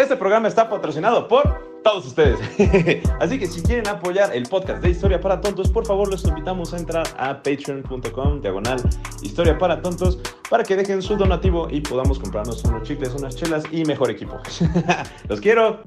[0.00, 2.38] Este programa está patrocinado por todos ustedes.
[3.20, 6.72] Así que si quieren apoyar el podcast de Historia para Tontos, por favor los invitamos
[6.72, 8.80] a entrar a patreon.com diagonal
[9.20, 10.18] Historia para Tontos
[10.48, 14.40] para que dejen su donativo y podamos comprarnos unos chicles, unas chelas y mejor equipo.
[15.28, 15.82] los quiero.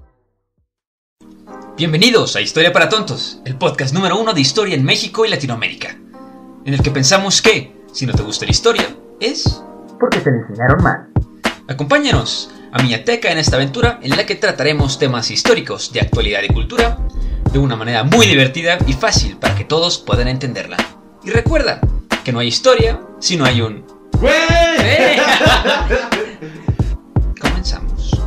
[1.76, 5.98] Bienvenidos a Historia para Tontos, el podcast número uno de historia en México y Latinoamérica,
[6.66, 9.64] en el que pensamos que, si no te gusta la historia, es...
[10.00, 11.10] Porque te enseñaron mal.
[11.68, 16.52] Acompáñanos a Miñateca en esta aventura en la que trataremos temas históricos de actualidad y
[16.52, 16.98] cultura
[17.52, 20.78] de una manera muy divertida y fácil para que todos puedan entenderla.
[21.24, 21.80] Y recuerda
[22.26, 23.86] que no hay historia si no hay un...
[24.24, 25.18] ¡Eh!
[27.40, 28.20] Comenzamos.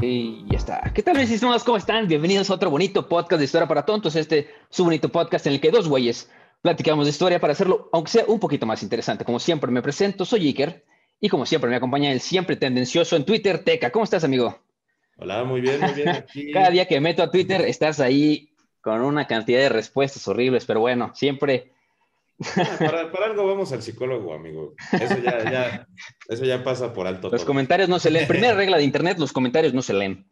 [0.00, 0.80] Y ya está.
[0.94, 1.62] ¿Qué tal, mis estimados?
[1.62, 2.08] ¿Cómo están?
[2.08, 4.16] Bienvenidos a otro bonito podcast de Historia para Tontos.
[4.16, 6.30] Este su bonito podcast en el que dos güeyes
[6.62, 9.26] platicamos de historia para hacerlo, aunque sea un poquito más interesante.
[9.26, 10.82] Como siempre, me presento, soy Iker.
[11.20, 13.90] Y como siempre, me acompaña el siempre tendencioso en Twitter, Teca.
[13.90, 14.58] ¿Cómo estás, amigo?
[15.16, 16.08] Hola, muy bien, muy bien.
[16.08, 16.50] Aquí.
[16.52, 18.50] Cada día que me meto a Twitter estás ahí
[18.82, 21.72] con una cantidad de respuestas horribles, pero bueno, siempre
[22.78, 24.74] Para, para algo vamos al psicólogo, amigo.
[24.92, 25.88] Eso ya, ya,
[26.28, 27.30] eso ya pasa por alto.
[27.30, 27.46] los todo.
[27.46, 28.28] comentarios no se leen.
[28.28, 30.28] Primera regla de Internet, los comentarios no se leen.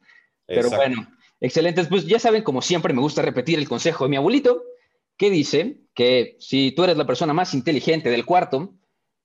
[0.47, 0.77] Pero Exacto.
[0.77, 1.09] bueno,
[1.41, 1.89] excelentes.
[1.89, 4.63] Pues ya saben, como siempre, me gusta repetir el consejo de mi abuelito,
[5.17, 8.75] que dice que si tú eres la persona más inteligente del cuarto,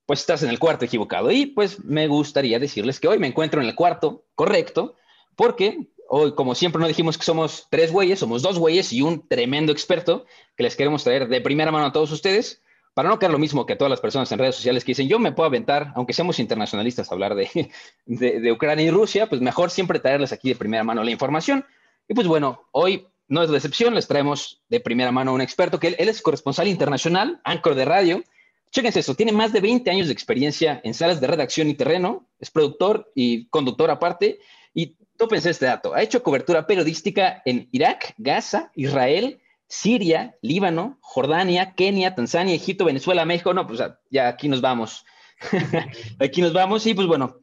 [0.10, 1.30] pues estás en el cuarto equivocado.
[1.30, 4.96] Y pues me gustaría decirles que hoy me encuentro en el cuarto correcto,
[5.36, 9.28] porque hoy, como siempre, no dijimos que somos tres güeyes, somos dos güeyes y un
[9.28, 10.26] tremendo experto
[10.58, 12.64] que les queremos traer de primera mano a todos ustedes.
[12.95, 15.08] Para no quedar lo mismo que a todas las personas en redes sociales que dicen,
[15.08, 17.70] yo me puedo aventar, aunque seamos internacionalistas, a hablar de,
[18.08, 21.67] de, Ucrania y Rusia, pues mejor siempre traerles aquí de primera mano la información.
[22.08, 25.42] Y pues bueno, hoy no es la excepción, les traemos de primera mano a un
[25.42, 28.23] experto que él, él es corresponsal internacional, anchor de radio.
[28.72, 32.30] Chéquense esto, tiene más de 20 años de experiencia en salas de redacción y terreno,
[32.40, 34.40] es productor y conductor aparte.
[34.74, 41.74] Y tópense este dato, ha hecho cobertura periodística en Irak, Gaza, Israel, Siria, Líbano, Jordania,
[41.74, 43.54] Kenia, Tanzania, Egipto, Venezuela, México.
[43.54, 45.06] No, pues ya aquí nos vamos.
[46.20, 47.40] aquí nos vamos y pues bueno,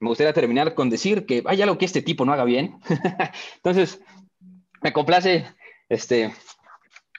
[0.00, 2.80] me gustaría terminar con decir que hay algo que este tipo no haga bien.
[3.56, 4.00] Entonces,
[4.82, 5.46] me complace
[5.88, 6.32] este,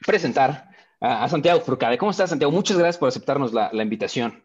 [0.05, 0.69] presentar
[0.99, 1.97] a, Santiago Furcade.
[1.97, 2.51] ¿Cómo estás, Santiago?
[2.51, 4.43] Muchas gracias por aceptarnos la, la invitación.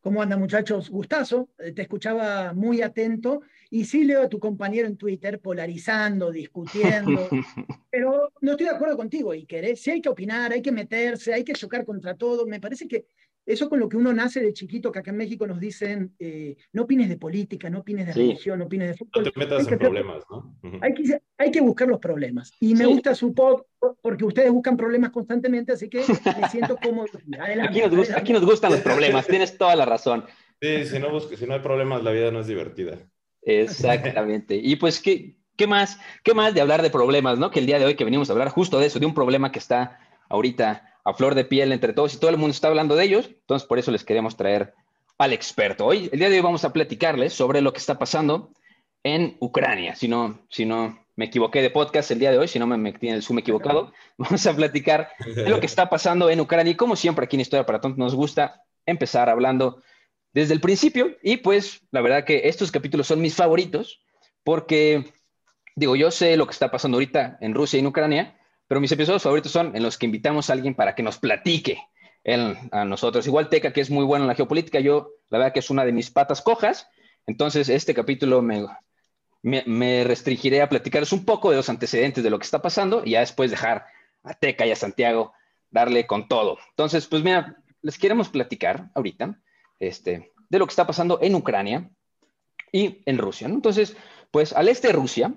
[0.00, 0.88] ¿Cómo andan muchachos?
[0.88, 6.30] Gustazo, eh, te escuchaba muy atento y sí leo a tu compañero en Twitter polarizando,
[6.30, 7.28] discutiendo,
[7.90, 9.64] pero no estoy de acuerdo contigo, Iker.
[9.66, 9.76] ¿eh?
[9.76, 12.46] Sí hay que opinar, hay que meterse, hay que chocar contra todo.
[12.46, 13.04] Me parece que
[13.46, 16.56] eso con lo que uno nace de chiquito, que acá en México nos dicen, eh,
[16.72, 18.20] no opines de política, no opines de Sí.
[18.20, 19.32] religión, no opines de No fútbol.
[19.32, 20.56] te metas hay que en hacer- problemas, ¿no?
[20.82, 22.52] Hay que, hay que buscar los problemas.
[22.60, 22.92] Y me Sí.
[22.92, 23.62] gusta su pod
[24.02, 25.98] porque ustedes buscan problemas constantemente, así que
[26.40, 27.06] me siento cómodo.
[27.40, 28.14] Adelante, Aquí nos, gusta- adelante.
[28.20, 30.24] aquí nos gustan los problemas, tienes toda la razón.
[30.60, 32.98] Sí, si no, si no hay problemas, la vida no es divertida.
[33.42, 34.56] Exactamente.
[34.56, 35.98] Y pues, ¿qué, qué más?
[36.22, 37.50] ¿Qué más de hablar de problemas, no?
[37.50, 39.52] Que el día de hoy que venimos a hablar justo de eso, de un problema
[39.52, 42.96] que está ahorita a flor de piel entre todos y todo el mundo está hablando
[42.96, 43.26] de ellos.
[43.28, 44.74] Entonces, por eso les queremos traer
[45.18, 45.86] al experto.
[45.86, 48.50] Hoy, el día de hoy vamos a platicarles sobre lo que está pasando
[49.02, 49.94] en Ucrania.
[49.94, 52.78] Si no, si no me equivoqué de podcast el día de hoy, si no me
[52.78, 56.72] metí el Zoom equivocado, vamos a platicar de lo que está pasando en Ucrania.
[56.72, 59.82] Y como siempre aquí en Historia para Tontos nos gusta empezar hablando
[60.32, 61.16] desde el principio.
[61.22, 64.00] Y pues la verdad que estos capítulos son mis favoritos
[64.44, 65.12] porque,
[65.76, 68.39] digo, yo sé lo que está pasando ahorita en Rusia y en Ucrania,
[68.70, 71.88] pero mis episodios favoritos son en los que invitamos a alguien para que nos platique
[72.70, 73.26] a nosotros.
[73.26, 75.84] Igual Teca, que es muy bueno en la geopolítica, yo la verdad que es una
[75.84, 76.88] de mis patas cojas.
[77.26, 78.64] Entonces este capítulo me,
[79.42, 83.10] me, restringiré a platicarles un poco de los antecedentes de lo que está pasando y
[83.10, 83.86] ya después dejar
[84.22, 85.32] a Teca y a Santiago
[85.68, 86.56] darle con todo.
[86.68, 89.36] Entonces, pues mira, les queremos platicar ahorita
[89.80, 91.90] este, de lo que está pasando en Ucrania
[92.70, 93.48] y en Rusia.
[93.48, 93.96] Entonces,
[94.30, 95.34] pues al este de Rusia,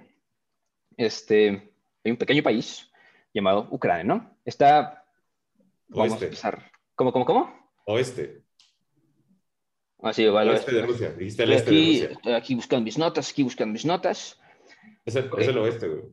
[0.98, 1.74] este,
[2.04, 2.92] hay un pequeño país
[3.34, 4.38] llamado Ucrania, ¿no?
[4.46, 5.06] Está,
[5.88, 6.26] vamos a Oeste.
[6.26, 7.72] empezar, ¿cómo, cómo, cómo?
[7.86, 8.44] Oeste.
[10.02, 11.12] Así, vale, Oeste de Rusia.
[11.14, 12.12] Dijiste el Estoy este de aquí, Rusia.
[12.18, 14.40] estoy aquí buscando mis notas, aquí buscando mis notas.
[15.06, 16.04] Es el, es el oeste, güey.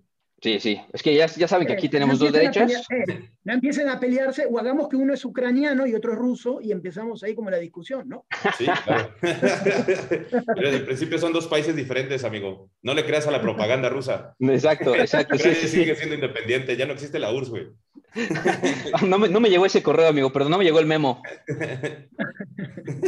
[0.43, 0.81] Sí, sí.
[0.93, 2.73] Es que ya, ya saben que aquí tenemos dos derechos.
[2.91, 6.61] Eh, no empiecen a pelearse o hagamos que uno es ucraniano y otro es ruso
[6.63, 8.25] y empezamos ahí como la discusión, ¿no?
[8.57, 9.15] Sí, claro.
[9.21, 12.71] Pero desde el principio son dos países diferentes, amigo.
[12.83, 14.35] No le creas a la propaganda rusa.
[14.39, 15.37] Exacto, exacto.
[15.37, 17.67] sí, sigue siendo independiente, ya no existe la URSS, güey.
[19.07, 21.23] No me, no me, llegó ese correo, amigo, pero no me llegó el memo.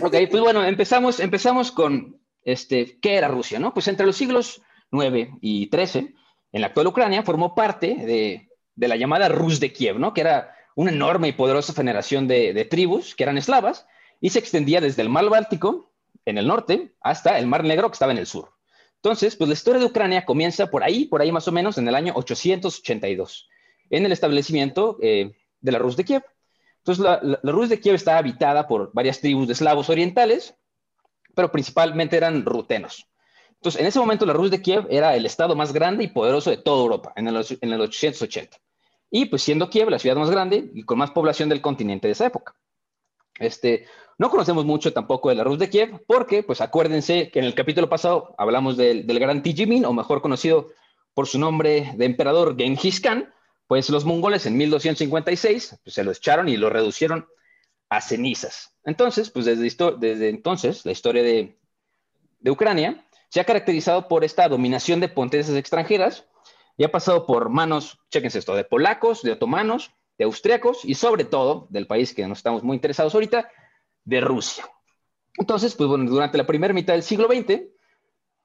[0.03, 3.59] Ok, pues bueno, empezamos, empezamos con este, ¿qué era Rusia?
[3.59, 3.75] ¿no?
[3.75, 6.15] Pues entre los siglos 9 y 13
[6.53, 10.13] en la actual Ucrania, formó parte de, la llamada Rus de Kiev, ¿no?
[10.13, 13.87] que era una enorme y poderosa generación de, tribus que eran eslavas
[14.21, 15.93] y se extendía desde el mar Báltico,
[16.25, 18.53] en el norte, hasta el mar Negro, que estaba en el sur.
[18.97, 21.89] Entonces, pues la historia de Ucrania comienza por ahí, por ahí más o menos, en
[21.89, 23.49] el año 882,
[23.91, 26.23] en el establecimiento eh, de la Rus de Kiev.
[26.79, 30.55] Entonces, la, Rus de Kiev está habitada por varias tribus de eslavos orientales,
[31.35, 33.09] pero principalmente eran rutenos.
[33.63, 36.51] Entonces, en ese momento la Rus de Kiev era el estado más grande y poderoso
[36.51, 38.59] de toda Europa, en el, en el 880.
[39.09, 42.13] Y pues siendo Kiev la ciudad más grande y con más población del continente de
[42.13, 42.57] esa época.
[43.39, 43.87] Este,
[44.19, 47.55] no conocemos mucho tampoco de la Rus de Kiev, porque, pues acuérdense que en el
[47.55, 50.67] capítulo pasado hablamos del, del gran Tijimin, o mejor conocido
[51.15, 53.33] por su nombre de emperador Genghis Khan,
[53.69, 57.29] pues los mongoles en 1256 pues, se lo echaron y lo reducieron
[57.91, 58.75] a cenizas.
[58.85, 61.61] Entonces, pues desde, desde entonces, la historia de,
[62.41, 66.27] de Ucrania se ha caracterizado por esta dominación de potencias extranjeras
[66.77, 71.25] y ha pasado por manos, chequense esto, de polacos, de otomanos, de austriacos y sobre
[71.25, 73.51] todo del país que nos estamos muy interesados ahorita,
[74.05, 74.69] de Rusia.
[75.39, 77.63] Entonces, pues bueno, durante la primera mitad del siglo XX,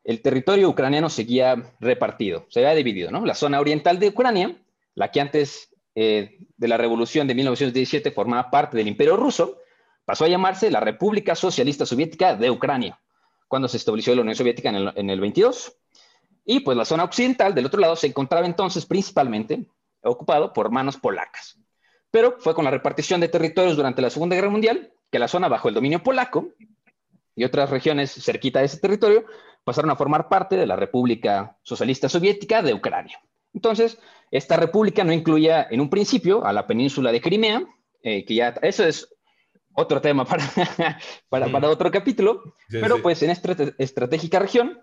[0.05, 3.25] el territorio ucraniano seguía repartido, se había dividido, ¿no?
[3.25, 4.55] La zona oriental de Ucrania,
[4.95, 9.57] la que antes eh, de la revolución de 1917 formaba parte del imperio ruso,
[10.05, 12.97] pasó a llamarse la República Socialista Soviética de Ucrania
[13.47, 15.75] cuando se estableció la Unión Soviética en el, 22.
[16.45, 19.65] Y pues la zona occidental del otro lado se encontraba entonces principalmente
[20.01, 21.59] ocupado por manos polacas.
[22.11, 25.47] Pero fue con la repartición de territorios durante la Segunda Guerra Mundial que la zona
[25.47, 26.49] bajo el dominio polaco
[27.35, 29.25] y otras regiones cerquita de ese territorio
[29.63, 33.19] pasaron a formar parte de la República Socialista Soviética de Ucrania.
[33.53, 33.99] Entonces,
[34.31, 37.63] esta república no incluía en un principio a la península de Crimea,
[38.01, 39.13] eh, que ya eso es
[39.77, 40.43] otro tema para,
[41.29, 44.81] para, para otro capítulo, pero pues en esta estratégica región,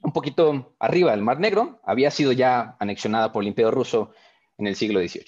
[0.00, 4.12] un poquito arriba del Mar Negro, había sido ya anexionada por el Imperio Ruso
[4.56, 5.24] en el siglo XVIII.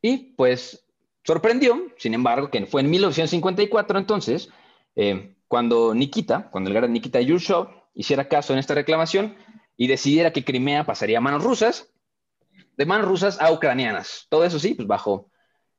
[0.00, 0.86] Y pues
[1.24, 4.48] sorprendió, sin embargo, que fue en 1954 entonces,
[4.96, 9.36] eh, cuando Nikita, cuando el gran Nikita Yushov hiciera caso en esta reclamación
[9.76, 11.92] y decidiera que Crimea pasaría a manos rusas,
[12.78, 14.26] de manos rusas a ucranianas.
[14.30, 15.30] Todo eso sí, pues bajo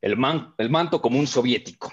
[0.01, 0.15] el,
[0.59, 1.91] el manto común soviético.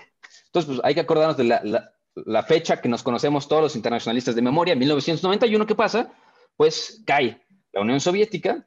[0.48, 4.42] Entonces, pues hay que acordarnos de la, fecha que nos conocemos todos los internacionalistas de
[4.42, 6.12] memoria, 1991, ¿qué pasa?
[6.56, 8.66] Pues cae la Unión Soviética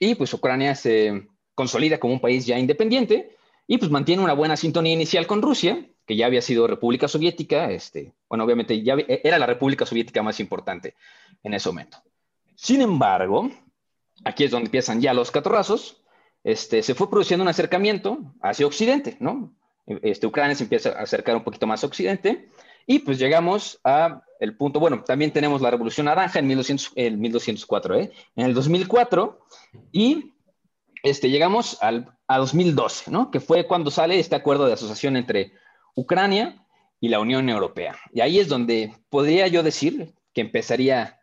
[0.00, 3.36] y pues Ucrania se consolida como un país ya independiente
[3.66, 7.70] y pues mantiene una buena sintonía inicial con Rusia, que ya había sido República Soviética,
[7.70, 10.94] este, bueno, obviamente ya era la República Soviética más importante
[11.42, 11.98] en ese momento.
[12.56, 13.50] Sin embargo,
[14.24, 16.02] aquí es donde empiezan ya los catorrazos,
[16.42, 19.54] este, se fue produciendo un acercamiento hacia Occidente, ¿no?
[19.86, 22.48] Este, Ucrania se empieza a acercar un poquito más a Occidente
[22.86, 27.16] y pues llegamos a el punto, bueno, también tenemos la Revolución Naranja en 1200, el
[27.16, 28.12] 1204, ¿eh?
[28.36, 29.40] en el 2004
[29.92, 30.32] y
[31.02, 33.30] este, llegamos al, a 2012, ¿no?
[33.30, 35.52] que fue cuando sale este acuerdo de asociación entre
[35.94, 36.66] Ucrania
[37.00, 37.96] y la Unión Europea.
[38.12, 41.20] Y ahí es donde podría yo decir que empezaría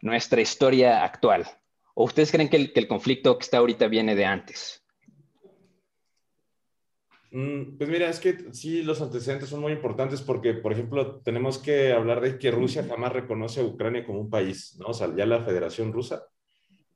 [0.00, 1.46] nuestra historia actual.
[1.94, 4.81] ¿O ustedes creen que el, que el conflicto que está ahorita viene de antes?
[7.34, 11.58] Mm, pues mira, es que sí, los antecedentes son muy importantes porque, por ejemplo, tenemos
[11.58, 14.88] que hablar de que Rusia jamás reconoce a Ucrania como un país, ¿no?
[14.88, 16.26] O sea, ya la Federación Rusa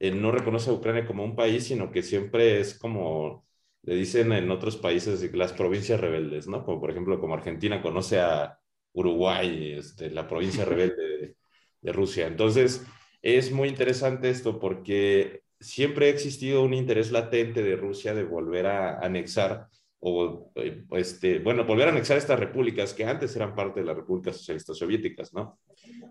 [0.00, 3.46] eh, no reconoce a Ucrania como un país, sino que siempre es como
[3.82, 6.64] le dicen en otros países las provincias rebeldes, ¿no?
[6.64, 8.58] Como por ejemplo, como Argentina conoce a
[8.92, 11.36] Uruguay, este, la provincia rebelde
[11.80, 12.26] de Rusia.
[12.26, 12.84] Entonces,
[13.22, 18.66] es muy interesante esto porque siempre ha existido un interés latente de Rusia de volver
[18.66, 19.68] a anexar
[20.08, 23.96] o, eh, este, bueno, volver a anexar estas repúblicas que antes eran parte de las
[23.96, 25.58] repúblicas socialistas soviéticas, ¿no?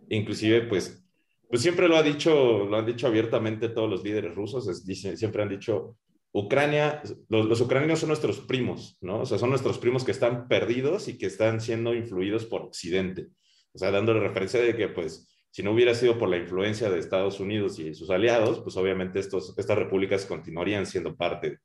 [0.10, 1.02] Inclusive, pues,
[1.50, 5.44] pues siempre lo ha dicho, lo han dicho abiertamente todos los líderes rusos, dicen, siempre
[5.44, 5.96] han dicho,
[6.34, 9.22] Ucrania, los, los, ucranianos son nuestros primos, ¿no?
[9.22, 13.28] O sea, son nuestros primos que están perdidos y que están siendo influidos por Occidente.
[13.72, 17.00] O sea, dándole referencia de que, pues, si no hubiera sido por la influencia de
[17.00, 21.60] Estados Unidos y sus aliados, pues obviamente estos, estas repúblicas continuarían siendo parte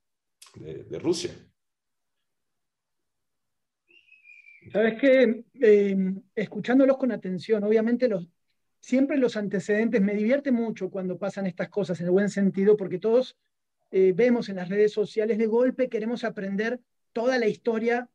[0.55, 1.35] de, de Rusia.
[4.73, 5.97] Sabes que, eh,
[6.35, 8.29] escuchándolos con atención, obviamente los,
[8.81, 12.99] siempre los antecedentes, me divierte mucho cuando pasan estas cosas en el buen sentido, porque
[12.99, 13.37] todos
[13.91, 16.81] eh, vemos en las redes sociales de golpe, queremos aprender
[17.13, 18.09] toda la historia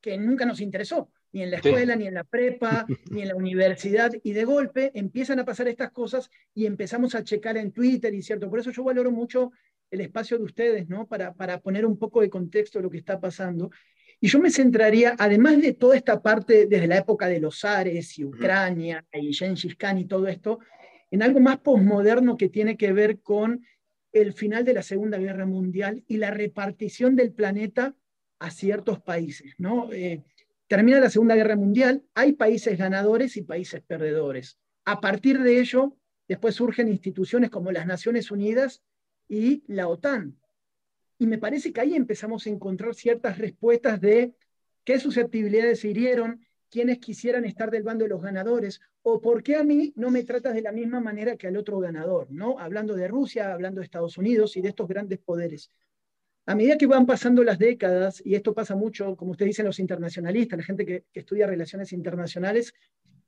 [0.00, 3.36] que nunca nos interesó, ni en la escuela, ni en la prepa, ni en la
[3.36, 8.14] universidad, y de golpe empiezan a pasar estas cosas y empezamos a checar en Twitter,
[8.14, 9.52] y cierto, por eso yo valoro mucho
[9.90, 11.06] el espacio de ustedes, ¿no?
[11.06, 13.70] Para, para poner un poco de contexto lo que está pasando.
[14.20, 18.18] Y yo me centraría, además de toda esta parte desde la época de los Ares
[18.18, 20.58] y Ucrania y Gengis Khan y todo esto,
[21.10, 23.64] en algo más posmoderno que tiene que ver con
[24.12, 27.94] el final de la Segunda Guerra Mundial y la repartición del planeta
[28.38, 29.54] a ciertos países.
[29.58, 29.90] ¿no?
[29.92, 30.22] Eh,
[30.66, 34.58] termina la Segunda Guerra Mundial, hay países ganadores y países perdedores.
[34.84, 35.96] A partir de ello,
[36.28, 38.82] después surgen instituciones como las Naciones Unidas
[39.28, 40.39] y la OTAN,
[41.20, 44.32] y me parece que ahí empezamos a encontrar ciertas respuestas de
[44.84, 49.56] qué susceptibilidades se hirieron, quiénes quisieran estar del bando de los ganadores, o por qué
[49.56, 52.58] a mí no me tratas de la misma manera que al otro ganador, ¿no?
[52.58, 55.70] Hablando de Rusia, hablando de Estados Unidos y de estos grandes poderes.
[56.46, 59.78] A medida que van pasando las décadas, y esto pasa mucho, como ustedes dicen, los
[59.78, 62.72] internacionalistas, la gente que, estudia relaciones internacionales,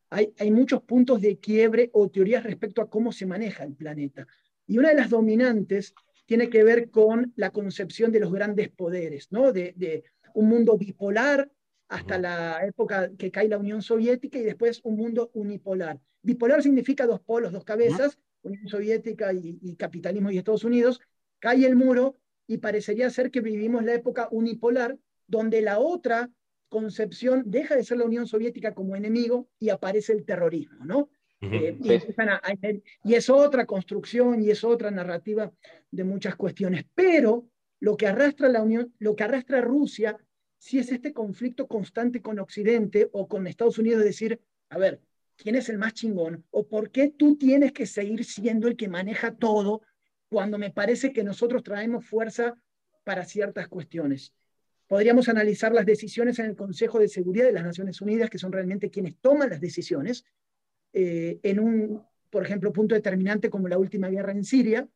[0.08, 4.26] hay, hay muchos puntos de quiebre o teorías respecto a cómo se maneja el planeta.
[4.66, 5.94] Y una de las dominantes
[6.32, 9.52] tiene que ver con la concepción de los grandes poderes, ¿no?
[9.52, 11.50] de, un mundo bipolar
[11.88, 16.00] hasta la época que cae la Unión Soviética y después un mundo unipolar.
[16.22, 21.02] Bipolar significa dos polos, dos cabezas, Unión Soviética y, capitalismo y Estados Unidos,
[21.38, 24.96] cae el muro y parecería ser que vivimos la época unipolar,
[25.26, 26.30] donde la otra
[26.70, 31.10] concepción deja de ser la Unión Soviética como enemigo y aparece el terrorismo, ¿no?
[31.42, 31.76] Eh,
[33.04, 35.52] y, es otra construcción y es otra narrativa
[35.90, 36.84] de muchas cuestiones.
[36.94, 37.48] Pero
[37.80, 40.16] lo que arrastra la Unión, lo que arrastra Rusia,
[40.56, 45.00] si es este conflicto constante con Occidente o con Estados Unidos, decir, a ver,
[45.36, 46.44] ¿quién es el más chingón?
[46.50, 49.82] ¿O por qué tú tienes que seguir siendo el que maneja todo
[50.28, 52.54] cuando me parece que nosotros traemos fuerza
[53.02, 54.32] para ciertas cuestiones?
[54.86, 58.52] Podríamos analizar las decisiones en el Consejo de Seguridad de las Naciones Unidas, que son
[58.52, 60.24] realmente quienes toman las decisiones,
[60.92, 64.88] eh, en un, por ejemplo, punto determinante como la última guerra en Siria,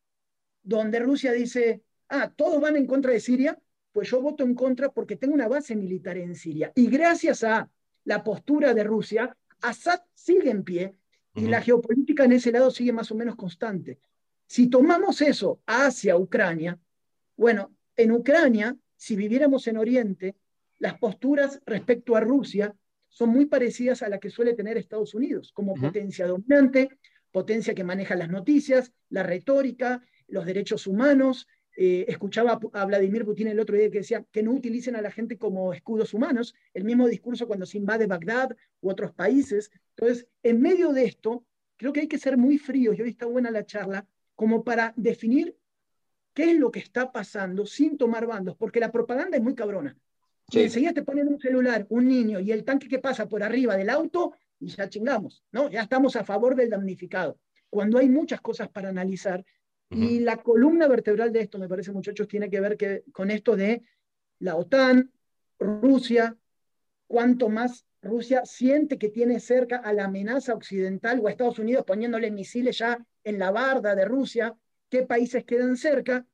[0.63, 3.57] donde Rusia dice, ah, todos van en contra de Siria,
[3.91, 6.71] pues yo voto en contra porque tengo una base militar en Siria.
[6.75, 7.69] Y gracias a
[8.03, 10.95] la postura de Rusia, Assad sigue en pie
[11.33, 13.99] y la geopolítica en ese lado sigue más o menos constante.
[14.47, 16.79] Si tomamos eso hacia Ucrania,
[17.35, 20.35] bueno, en Ucrania, si viviéramos en Oriente,
[20.79, 22.75] las posturas respecto a Rusia
[23.09, 26.89] son muy parecidas a la que suele tener Estados Unidos, como potencia dominante,
[27.31, 31.47] potencia que maneja las noticias, la retórica, los derechos humanos.
[31.79, 35.11] Eh, escuchaba a Vladimir Putin el otro día que decía que no utilicen a la
[35.11, 39.71] gente como escudos humanos, el mismo discurso cuando se invade Bagdad u otros países.
[39.95, 41.45] Entonces, en medio de esto,
[41.75, 44.93] creo que hay que ser muy fríos, y hoy está buena la charla, como para
[44.95, 45.55] definir
[46.33, 49.97] qué es lo que está pasando sin tomar bandos, porque la propaganda es muy cabrona.
[50.49, 53.75] Y enseguida te ponen un celular, un niño y el tanque que pasa por arriba
[53.75, 55.69] del auto y ya chingamos, ¿no?
[55.69, 57.37] Ya estamos a favor del damnificado.
[57.69, 59.43] Cuando hay muchas cosas para analizar
[59.89, 63.55] y la columna vertebral de esto, me parece, muchachos, tiene que ver que, con esto
[63.55, 63.83] de
[64.39, 65.11] la OTAN,
[65.59, 66.35] Rusia,
[67.07, 71.85] cuanto más Rusia siente que tiene cerca a la amenaza occidental o a Estados Unidos
[71.85, 74.55] poniéndole misiles ya en la barda de Rusia,
[74.89, 76.25] qué países quedan cerca,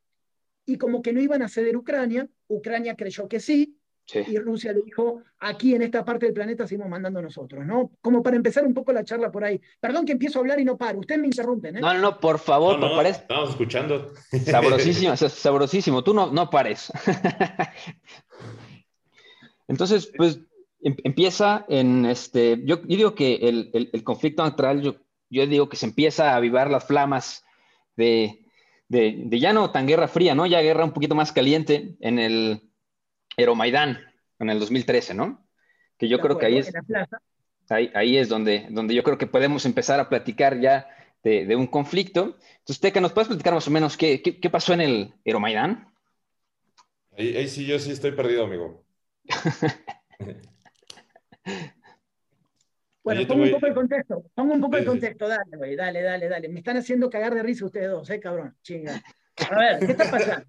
[0.65, 3.77] y como que no iban a ceder Ucrania, Ucrania creyó que sí,
[4.11, 7.91] y Rusia le dijo, aquí en esta parte del planeta seguimos mandando nosotros, ¿no?
[8.01, 9.59] Como para empezar un poco la charla por ahí.
[9.79, 11.81] Perdón que empiezo a hablar y no paro, ustedes me interrumpen, ¿eh?
[11.81, 14.13] No, no, no, por favor, no, Estamos escuchando.
[14.45, 16.91] Sabrosísimo, sabrosísimo, tú no, no pares.
[19.67, 20.39] Entonces, pues
[20.81, 24.95] em, empieza en este, yo, digo que el, el, conflicto natural, yo,
[25.29, 27.45] yo, digo que se empieza a avivar las flamas
[27.95, 28.45] de,
[28.89, 30.45] de, de ya no tan guerra fría, ¿no?
[30.45, 32.72] Ya guerra un poquito más caliente en el
[33.37, 33.99] Euromaidán
[34.39, 35.47] en el 2013, ¿no?
[35.97, 36.73] Que yo creo que ahí es,
[37.69, 40.87] ahí, es donde, donde yo creo que podemos empezar a platicar ya
[41.23, 42.37] de, un conflicto.
[42.59, 45.93] Entonces, Teca, ¿nos puedes platicar más o menos qué, qué, pasó en el Euromaidán?
[47.17, 48.83] Ahí, sí, yo sí estoy perdido, amigo.
[53.03, 56.27] bueno, pongo un poco el contexto, pongo un poco el contexto, dale, güey, dale, dale,
[56.27, 56.49] dale.
[56.49, 59.01] Me están haciendo cagar de risa ustedes dos, eh, cabrón, chinga.
[59.49, 60.45] A ver, ¿qué está pasando?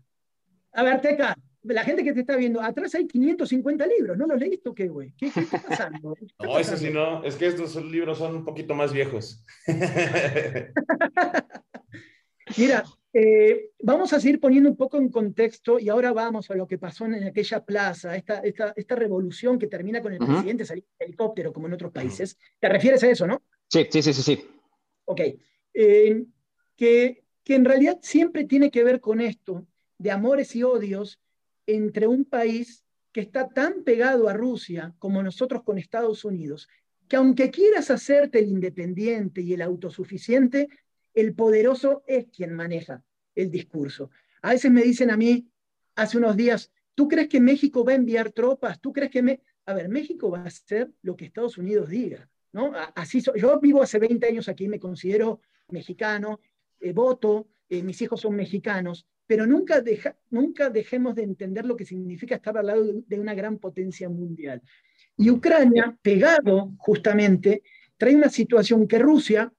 [0.72, 4.38] A ver, Teca, la gente que te está viendo, atrás hay 550 libros, ¿no los
[4.38, 5.14] leíste o qué, güey?
[5.16, 6.16] ¿Qué, está pasando?
[6.38, 9.44] no, eso sí no, es que estos libros son un poquito más viejos.
[12.58, 16.66] Mira, eh, vamos a seguir poniendo un poco en contexto y ahora vamos a lo
[16.66, 20.90] que pasó en aquella plaza, esta, esta, esta revolución que termina con el presidente saliendo
[20.98, 22.38] en helicóptero, como en otros países.
[22.60, 23.42] ¿Te refieres a eso, no?
[23.68, 24.22] Sí, sí, sí, sí.
[24.22, 24.46] sí.
[25.06, 25.20] Ok.
[25.72, 26.24] Eh,
[26.76, 29.66] que, que en realidad siempre tiene que ver con esto,
[29.96, 31.18] de amores y odios
[31.66, 36.68] entre un país que está tan pegado a Rusia como nosotros con Estados Unidos,
[37.08, 40.68] que aunque quieras hacerte el independiente y el autosuficiente,
[41.14, 43.04] el poderoso es quien maneja
[43.34, 44.10] el discurso.
[44.42, 45.48] A veces me dicen a mí,
[45.94, 48.80] hace unos días, ¿tú crees que México va a enviar tropas?
[48.80, 49.40] ¿Tú crees que me...
[49.66, 52.72] A ver, México va a hacer lo que Estados Unidos diga, ¿no?
[52.94, 56.40] Así yo vivo hace 20 años aquí, me considero mexicano,
[56.80, 59.82] eh, voto, eh, mis hijos son mexicanos, pero nunca,
[60.30, 64.62] nunca dejemos de entender lo que significa estar al lado de, una gran potencia mundial.
[65.16, 67.62] Y Ucrania, pegado justamente,
[67.96, 69.52] trae una situación que Rusia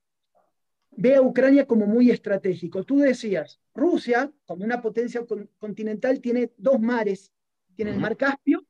[0.91, 2.84] ve a Ucrania como muy estratégico.
[2.84, 5.25] Tú decías, Rusia, como una potencia
[5.57, 7.31] continental, tiene dos mares.
[7.75, 8.65] Tiene el mar Caspio,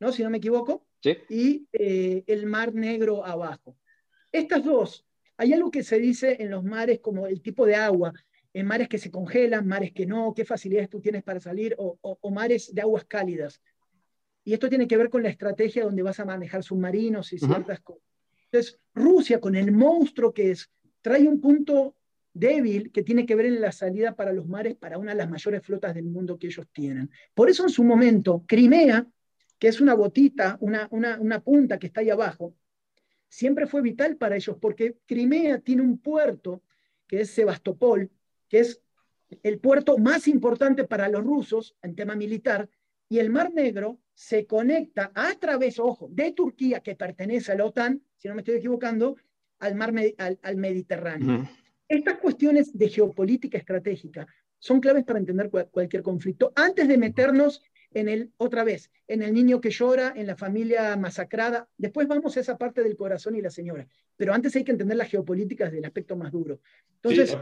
[0.00, 0.12] ¿no?
[0.12, 0.84] si no me equivoco,
[1.30, 3.78] y eh, el mar Negro abajo.
[4.30, 5.06] Estas dos,
[5.38, 8.12] hay algo que se dice en los mares como el tipo de agua
[8.58, 12.18] en mares que se congelan, mares que no, qué facilidades tú tienes para salir, o,
[12.30, 13.62] mares de aguas cálidas.
[14.44, 17.80] Y esto tiene que ver con la estrategia donde vas a manejar submarinos y ciertas
[17.80, 18.02] cosas.
[18.50, 20.70] Entonces, Rusia, con el monstruo que es,
[21.02, 21.94] trae un punto
[22.32, 25.30] débil que tiene que ver en la salida para los mares para una de las
[25.30, 27.10] mayores flotas del mundo que ellos tienen.
[27.34, 29.06] Por eso en su momento, Crimea,
[29.58, 32.54] que es una botita, una, una, una punta que está ahí abajo,
[33.28, 36.62] siempre fue vital para ellos, porque Crimea tiene un puerto,
[37.06, 38.10] que es Sebastopol,
[38.48, 38.80] que es
[39.42, 42.68] el puerto más importante para los rusos en tema militar,
[43.08, 47.64] y el Mar Negro se conecta a través, ojo, de Turquía, que pertenece a la
[47.64, 49.16] OTAN, si no me estoy equivocando,
[49.60, 49.92] al, mar,
[50.42, 51.48] al, Mediterráneo.
[51.88, 54.26] Estas cuestiones de geopolítica estratégica
[54.58, 56.52] son claves para entender cualquier conflicto.
[56.54, 57.62] Antes de meternos
[57.92, 62.36] en el, otra vez, en el niño que llora, en la familia masacrada, después vamos
[62.36, 63.86] a esa parte del corazón y la señora.
[64.16, 66.60] Pero antes hay que entender las geopolíticas del aspecto más duro.
[66.96, 67.36] Entonces,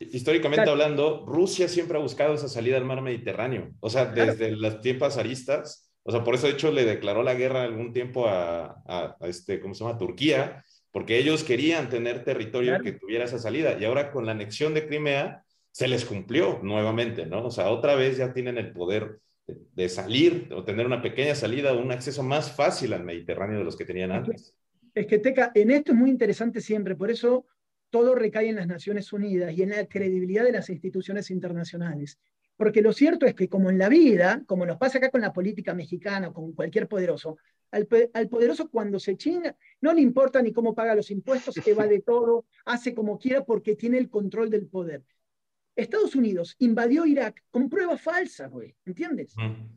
[0.00, 3.70] históricamente hablando, Rusia siempre ha buscado esa salida al mar Mediterráneo.
[3.80, 7.34] O sea, desde las tiempos aristas, o sea, por eso de hecho le declaró la
[7.34, 9.98] guerra algún tiempo a, a, este, ¿cómo se llama?
[9.98, 13.76] Turquía, porque ellos querían tener territorio que tuviera esa salida.
[13.78, 17.46] Y ahora con la anexión de Crimea, se les cumplió nuevamente, ¿no?
[17.46, 21.72] O sea, otra vez ya tienen el poder de, salir o tener una pequeña salida
[21.72, 24.54] o un acceso más fácil al Mediterráneo de los que tenían antes.
[24.94, 27.46] Es que, Teca, en esto es muy interesante siempre, por eso
[27.90, 32.18] todo recae en las Naciones Unidas y en la credibilidad de las instituciones internacionales.
[32.56, 35.32] Porque lo cierto es que como en la vida, como nos pasa acá con la
[35.32, 37.38] política mexicana o con cualquier poderoso,
[37.70, 42.46] al, poderoso cuando se chinga, no le importa ni cómo paga los impuestos, de todo,
[42.64, 45.04] hace como quiera porque tiene el control del poder.
[45.76, 49.34] Estados Unidos invadió Irak con pruebas falsas, güey, ¿entiendes?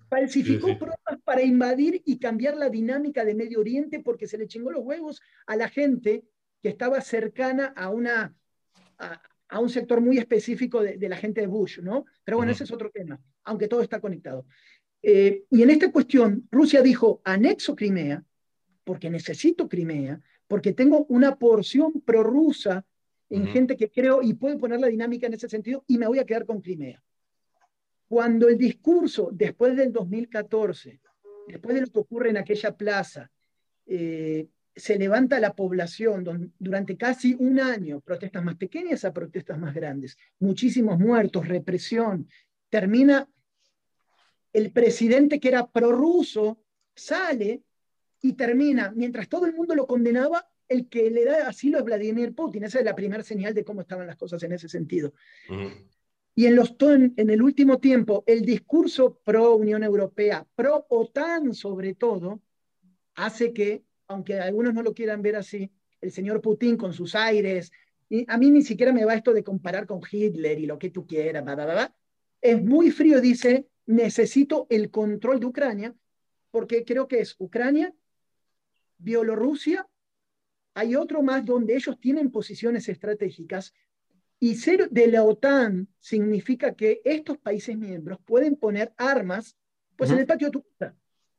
[0.10, 4.71] Falsificó pruebas para invadir y cambiar la dinámica de Medio Oriente porque se le chingó
[4.71, 6.26] los huevos a la gente
[6.63, 8.34] que estaba cercana a, una,
[9.49, 12.06] a, un sector muy específico de, la gente de Bush, ¿no?
[12.23, 14.45] Pero bueno, ese es otro tema, aunque todo está conectado.
[15.02, 18.23] Eh, y en esta cuestión, Rusia dijo, anexo Crimea,
[18.86, 22.86] porque necesito Crimea, porque tengo una porción prorrusa
[23.30, 26.19] en gente que creo y puedo poner la dinámica en ese sentido y me voy
[26.19, 27.04] a quedar con Crimea.
[28.08, 31.02] Cuando el discurso, después del 2014,
[31.47, 33.30] después de lo que ocurre en aquella plaza,
[33.86, 39.74] eh, se levanta la población durante casi un año, protestas más pequeñas a protestas más
[39.74, 42.28] grandes, muchísimos muertos, represión,
[42.70, 43.28] termina
[44.52, 46.60] el presidente que era prorruso,
[46.96, 47.64] sale
[48.22, 52.34] y termina, mientras todo el mundo lo condenaba, el que le da asilo es Vladimir
[52.34, 52.64] Putin.
[52.64, 55.14] Esa es la primera señal de cómo estaban las cosas en ese sentido.
[56.36, 61.94] Y en, los, en el último tiempo, el discurso pro Unión Europea, pro OTAN sobre
[61.94, 62.42] todo,
[63.16, 67.72] hace que aunque algunos no lo quieran ver así, el señor Putin con sus aires,
[68.10, 70.89] y a mí ni siquiera me va esto de comparar con Hitler y lo que
[70.89, 71.44] tú quieras,
[72.42, 75.96] es muy frío, dice, necesito el control de Ucrania,
[76.52, 77.94] porque creo que es Ucrania,
[78.98, 79.88] Bielorrusia,
[80.76, 83.74] hay otro más donde ellos tienen posiciones estratégicas,
[84.39, 89.56] y ser de la OTAN significa que estos países miembros pueden poner armas
[89.96, 90.96] pues en el patio de tu casa.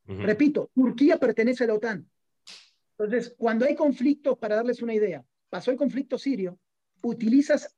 [0.07, 2.09] Repito, Turquía pertenece a la OTAN.
[2.98, 6.59] Entonces, cuando hay conflictos, para darles una idea, pasó el conflicto sirio,
[7.02, 7.74] utilizas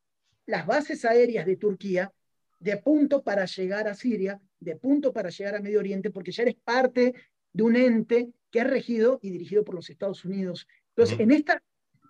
[0.46, 2.12] las bases aéreas de Turquía
[2.58, 6.42] de punto para llegar a Siria, de punto para llegar a Medio Oriente, porque ya
[6.42, 7.14] eres parte
[7.52, 10.66] de un ente que es regido y dirigido por los Estados Unidos.
[10.90, 11.62] Entonces, en esta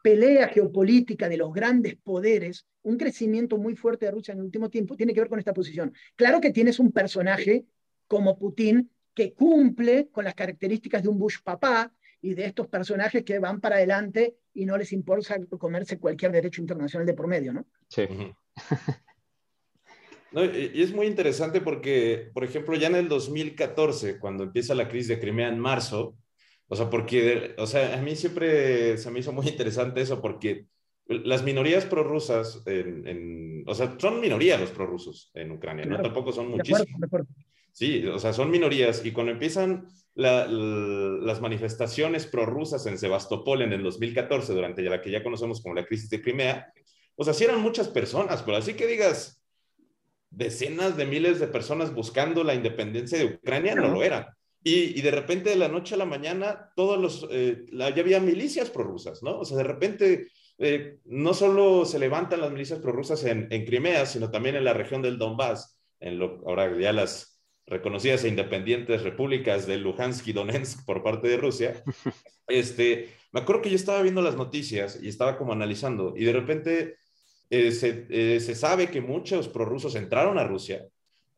[0.03, 4.71] pelea geopolítica de los grandes poderes, un crecimiento muy fuerte de Rusia en el último
[4.71, 5.93] tiempo tiene que ver con esta posición.
[6.15, 7.67] Claro que tienes un personaje
[8.07, 13.25] como Putin que cumple con las características de un Bush papá, y de estos personajes
[13.25, 17.53] que van para adelante y no les importa comerse cualquier derecho internacional de por medio,
[17.53, 17.67] ¿no?
[17.89, 18.03] Sí.
[20.33, 25.09] y es muy interesante porque, por ejemplo, ya en el 2014, cuando empieza la crisis
[25.09, 26.17] de Crimea en marzo,
[26.69, 30.67] o sea, porque, o sea, a mí siempre se me hizo muy interesante eso porque
[31.07, 36.03] las minorías prorrusas, en, o sea, son minorías los prorrusos en Ucrania, ¿no?
[36.03, 36.87] Tampoco son muchísimos.
[37.77, 39.05] Sí, o sea, son minorías.
[39.05, 45.23] Y cuando empiezan las manifestaciones prorrusas en Sebastopol en el 2014, durante la que ya
[45.23, 46.73] conocemos como la crisis de Crimea,
[47.17, 49.45] o sea, sí eran muchas personas, pero así que digas
[50.31, 54.25] decenas de miles de personas buscando la independencia de Ucrania, no lo eran.
[54.65, 58.71] Y, de repente, de la noche a la mañana, todos los, eh, ya había milicias
[58.71, 59.41] prorrusas, ¿no?
[59.41, 64.07] O sea, de repente eh, no solo se levantan las milicias prorrusas en, en Crimea,
[64.07, 67.36] sino también en la región del Donbass, en lo, ahora ya las
[67.67, 71.83] reconocidas e independientes repúblicas de Luhansk y Donetsk por parte de Rusia.
[72.49, 76.33] Este, me acuerdo que yo estaba viendo las noticias y estaba como analizando, y de
[76.33, 76.97] repente
[77.51, 80.87] eh, se, eh, se, sabe que muchos prorrusos entraron a Rusia,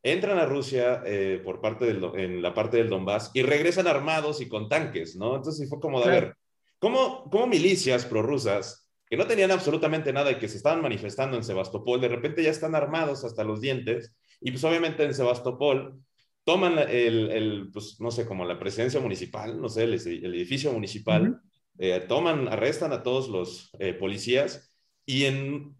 [0.03, 1.03] entran a Rusia
[1.43, 5.37] por parte del, en la parte del Donbass y regresan armados y con tanques, ¿no?
[5.37, 6.37] Entonces fue como de, ver,
[6.79, 11.45] ¿cómo, cómo milicias prorrusas que no tenían absolutamente nada y que se estaban manifestando en
[11.45, 15.99] Sebastopol, de repente ya están armados hasta los dientes y pues obviamente en Sebastopol
[16.49, 19.93] toman el, pues no sé, como la presidencia municipal, no sé, el,
[20.35, 21.43] edificio municipal,
[21.77, 24.73] eh, toman, arrestan a todos los eh, policías
[25.05, 25.77] y en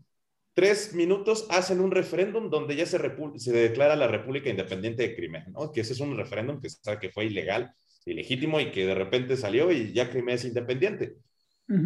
[0.53, 3.01] tres minutos hacen un referéndum donde ya se,
[3.37, 5.73] se declara la República Independiente de Crimea, ¿no?
[5.73, 6.69] Que ese es un referéndum que,
[7.01, 7.73] que fue ilegal,
[8.05, 11.17] ilegítimo y que de repente salió y ya Crimea es independiente.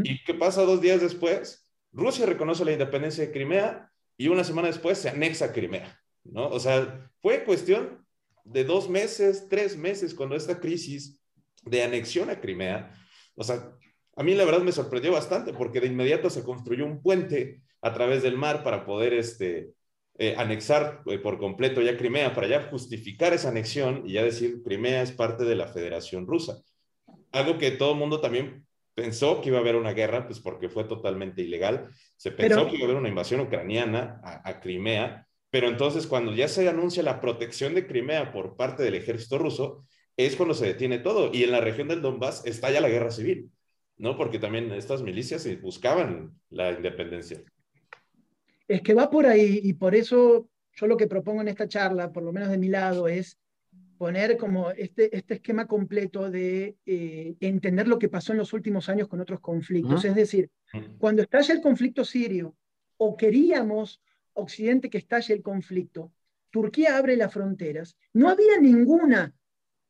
[0.02, 1.68] ¿Y qué pasa dos días después?
[1.92, 6.48] Rusia reconoce la independencia de Crimea y una semana después se anexa Crimea, ¿no?
[6.48, 8.01] O sea, fue cuestión
[8.44, 11.20] de dos meses, tres meses, cuando esta crisis
[11.64, 12.92] de anexión a Crimea,
[13.34, 13.72] o sea,
[14.16, 17.92] a mí la verdad me sorprendió bastante porque de inmediato se construyó un puente a
[17.92, 19.72] través del mar para poder este,
[20.18, 24.62] eh, anexar eh, por completo ya Crimea, para ya justificar esa anexión y ya decir
[24.62, 26.62] Crimea es parte de la Federación Rusa.
[27.32, 30.68] Algo que todo el mundo también pensó que iba a haber una guerra, pues porque
[30.68, 31.88] fue totalmente ilegal.
[32.16, 36.48] Se pensó que iba a haber una invasión ucraniana a, Crimea, pero entonces cuando ya
[36.48, 39.84] se anuncia la protección de Crimea por parte del ejército ruso,
[40.16, 41.30] es cuando se detiene todo.
[41.30, 43.50] Y en la región del Donbass estalla la guerra civil,
[43.98, 44.16] ¿no?
[44.16, 47.42] Porque también estas milicias buscaban la independencia.
[48.66, 52.10] Es que va por ahí y por eso yo lo que propongo en esta charla,
[52.12, 53.38] por lo menos de mi lado, es
[53.98, 58.88] poner como este, este esquema completo de eh, entender lo que pasó en los últimos
[58.88, 60.02] años con otros conflictos.
[60.06, 60.48] Es decir,
[60.96, 62.56] cuando estalla el conflicto sirio,
[62.96, 64.00] o queríamos
[64.34, 66.12] Occidente que estalle el conflicto,
[66.50, 69.34] Turquía abre las fronteras, no había ninguna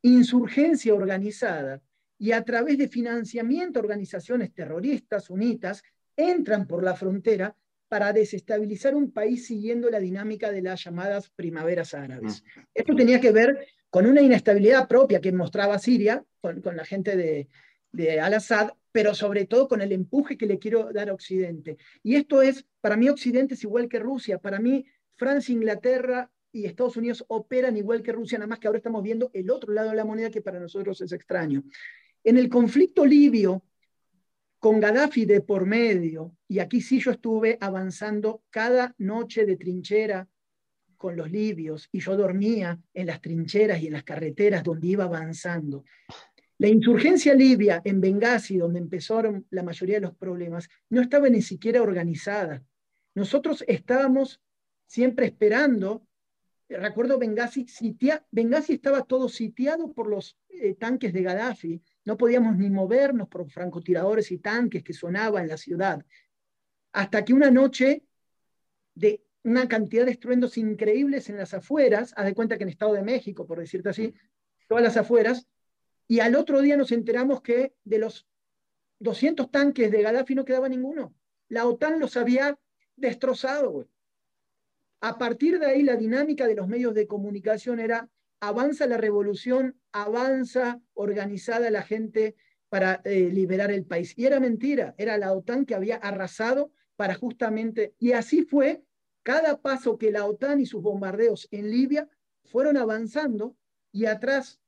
[0.02, 1.82] insurgencia organizada
[2.18, 5.82] y a través de financiamiento organizaciones terroristas sunitas
[6.16, 7.56] entran por la frontera
[7.88, 12.42] para desestabilizar un país siguiendo la dinámica de las llamadas primaveras árabes.
[12.72, 17.48] Esto tenía que ver con una inestabilidad propia que mostraba Siria, con, la gente de,
[17.92, 21.76] de Al-Assad, pero sobre todo con el empuje que le quiero dar a Occidente.
[22.02, 26.66] Y esto es, para mí Occidente es igual que Rusia, para mí Francia, Inglaterra y
[26.66, 29.90] Estados Unidos operan igual que Rusia, nada más que ahora estamos viendo el otro lado
[29.90, 31.62] de la moneda que para nosotros es extraño.
[32.24, 33.64] En el conflicto libio,
[34.58, 40.28] con Gaddafi de por medio, y aquí sí yo estuve avanzando cada noche de trinchera
[40.96, 45.02] con los libios y yo dormía en las trincheras y en las carreteras donde iba
[45.02, 45.84] avanzando.
[46.62, 51.42] La insurgencia libia en Benghazi, donde empezaron la mayoría de los problemas, no estaba ni
[51.42, 52.62] siquiera organizada.
[53.16, 54.40] Nosotros estábamos
[54.86, 56.06] siempre esperando,
[56.68, 62.56] recuerdo Benghazi, sitia, Benghazi estaba todo sitiado por los eh, tanques de Gaddafi, no podíamos
[62.56, 66.06] ni movernos por francotiradores y tanques que sonaban en la ciudad,
[66.92, 68.04] hasta que una noche
[68.94, 72.92] de una cantidad de estruendos increíbles en las afueras, haz de cuenta que en Estado
[72.92, 74.14] de México, por decirte así,
[74.68, 75.48] todas las afueras,
[76.08, 78.26] y al otro día nos enteramos que de los
[79.00, 81.14] 200 tanques de Gaddafi no quedaba ninguno.
[81.48, 82.58] La OTAN los había
[82.96, 83.88] destrozado.
[85.00, 88.08] A partir de ahí la dinámica de los medios de comunicación era
[88.40, 92.36] avanza la revolución, avanza organizada la gente
[92.68, 94.14] para eh, liberar el país.
[94.16, 98.82] Y era mentira, era la OTAN que había arrasado para justamente, y así fue
[99.22, 102.08] cada paso que la OTAN y sus bombardeos en Libia
[102.44, 103.56] fueron avanzando
[103.92, 104.61] y atrás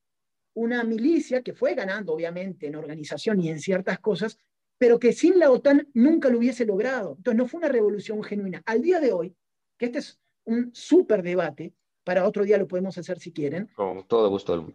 [0.55, 4.38] una milicia que fue ganando obviamente en organización y en ciertas cosas,
[4.79, 7.14] pero que sin la OTAN nunca lo hubiese logrado.
[7.17, 8.62] Entonces no fue una revolución genuina.
[8.67, 9.37] Al día de hoy,
[9.79, 13.69] que este es un súper debate, para otro día lo podemos hacer si quieren.
[13.75, 14.75] Con todo gusto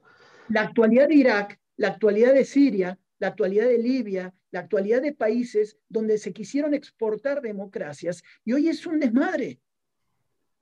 [0.50, 5.14] La actualidad de Irak, la actualidad de Siria, la actualidad de Libia, la actualidad de
[5.14, 9.60] países donde se quisieron exportar democracias y hoy es un desmadre,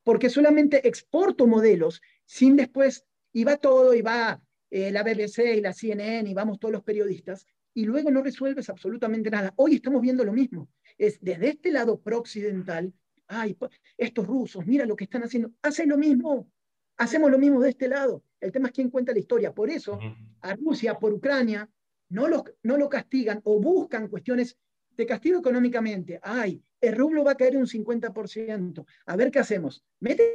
[0.03, 5.61] porque solamente exporto modelos sin después, y va todo, y va eh, la BBC y
[5.61, 9.53] la CNN, y vamos todos los periodistas, y luego no resuelves absolutamente nada.
[9.55, 10.69] Hoy estamos viendo lo mismo.
[10.97, 12.91] Es desde este lado pro-occidental,
[13.27, 13.55] ay,
[13.97, 16.49] estos rusos, mira lo que están haciendo, hacen lo mismo,
[16.97, 18.23] hacemos lo mismo de este lado.
[18.39, 19.53] El tema es quién cuenta la historia.
[19.53, 19.99] Por eso,
[20.41, 21.69] a Rusia, por Ucrania,
[22.09, 24.57] no lo, no lo castigan o buscan cuestiones
[24.95, 26.19] de castigo económicamente.
[26.21, 28.85] Ay, el rublo va a caer un 50%.
[29.05, 29.83] A ver qué hacemos.
[29.99, 30.33] Métele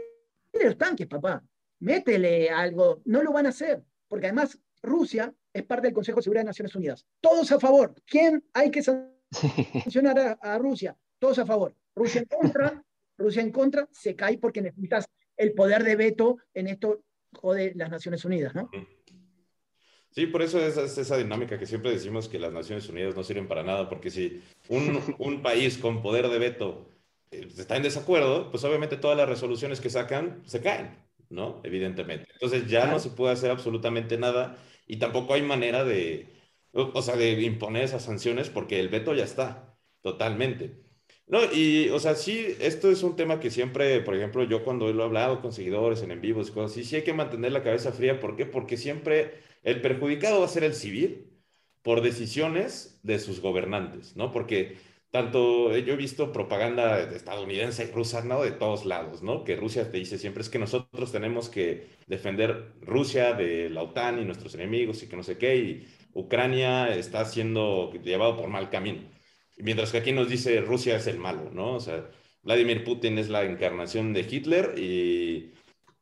[0.63, 1.43] los tanques, papá.
[1.81, 3.03] Métele algo.
[3.05, 3.83] No lo van a hacer.
[4.13, 7.07] Porque además Rusia es parte del Consejo de Seguridad de Naciones Unidas.
[7.19, 7.95] Todos a favor.
[8.05, 10.95] ¿Quién hay que sancionar a, a Rusia?
[11.19, 11.75] Todos a favor.
[11.97, 12.85] Rusia en contra.
[13.17, 13.89] Rusia en contra.
[13.91, 18.69] Se cae porque necesitas el poder de veto en esto jode las Naciones Unidas, ¿no?
[20.11, 23.49] Sí, por eso es, esa dinámica que siempre decimos que las Naciones Unidas no sirven
[23.49, 26.87] para nada, porque si un, un país con poder de veto
[27.31, 30.99] eh, está en desacuerdo, pues obviamente todas las resoluciones que sacan se caen,
[31.33, 31.61] ¿no?
[31.65, 32.27] Evidentemente.
[32.33, 36.29] Entonces ya no se puede hacer absolutamente nada y tampoco hay manera de,
[36.73, 40.83] o sea, de imponer esas sanciones porque el veto ya está, totalmente.
[41.27, 44.93] No, y, o sea, sí, esto es un tema que siempre, por ejemplo, yo cuando
[44.93, 47.63] lo he hablado con seguidores en en vivos, cosas así, sí hay que mantener la
[47.63, 48.21] cabeza fría.
[48.21, 48.45] ¿Por qué?
[48.45, 51.31] Porque siempre el perjudicado va a ser el civil
[51.83, 54.31] por decisiones de sus gobernantes, ¿no?
[54.33, 54.77] Porque
[55.13, 58.43] tanto yo he visto propaganda estadounidense y rusa, ¿no?
[58.43, 59.45] De todos lados, ¿no?
[59.45, 64.21] Que Rusia te dice siempre es que nosotros tenemos que defender Rusia de la OTAN
[64.21, 68.71] y nuestros enemigos y que no sé qué, y Ucrania está siendo llevado por mal
[68.71, 69.03] camino.
[69.59, 71.75] Mientras que aquí nos dice Rusia es el malo, ¿no?
[71.75, 72.09] O sea,
[72.43, 75.53] Vladimir Putin es la encarnación de Hitler y,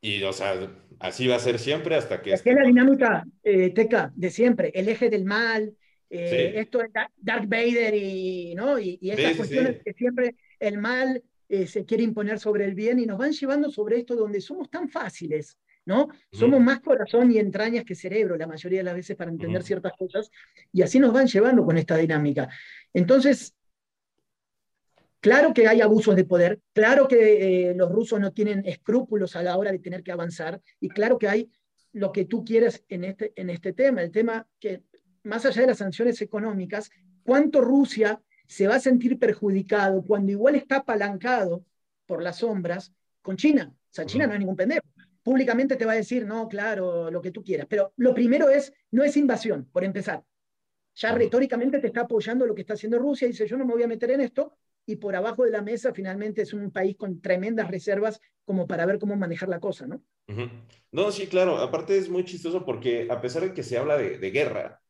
[0.00, 0.54] y o sea,
[1.00, 2.32] así va a ser siempre hasta que...
[2.32, 5.74] Es que la dinámica, eh, Teca, de siempre, el eje del mal,
[6.10, 8.78] eh, esto es Darth Vader y, ¿no?
[8.78, 12.98] y, y estas cuestiones que siempre el mal eh, se quiere imponer sobre el bien
[12.98, 16.08] y nos van llevando sobre esto donde somos tan fáciles, ¿no?
[16.30, 19.92] Somos más corazón y entrañas que cerebro la mayoría de las veces para entender ciertas
[19.98, 20.30] cosas
[20.72, 22.48] y así nos van llevando con esta dinámica.
[22.92, 23.54] Entonces,
[25.20, 29.42] Claro que hay abusos de poder, claro que eh, los rusos no tienen escrúpulos a
[29.42, 31.50] la hora de tener que avanzar y claro que hay
[31.92, 34.82] lo que tú quieres en este, en este tema, el tema que
[35.22, 36.90] más allá de las sanciones económicas,
[37.22, 41.64] cuánto Rusia se va a sentir perjudicado cuando igual está apalancado
[42.06, 43.72] por las sombras con China.
[43.72, 44.86] O sea, China no es ningún pendejo.
[45.22, 47.66] Públicamente te va a decir, no, claro, lo que tú quieras.
[47.68, 50.24] Pero lo primero es, no es invasión, por empezar.
[50.94, 53.74] Ya retóricamente te está apoyando lo que está haciendo Rusia y dice, yo no me
[53.74, 54.56] voy a meter en esto,
[54.86, 58.86] y por abajo de la mesa finalmente es un país con tremendas reservas como para
[58.86, 60.02] ver cómo manejar la cosa, ¿no?
[60.92, 61.58] No, sí, claro.
[61.58, 64.80] Aparte es muy chistoso porque a pesar de que se habla de, guerra,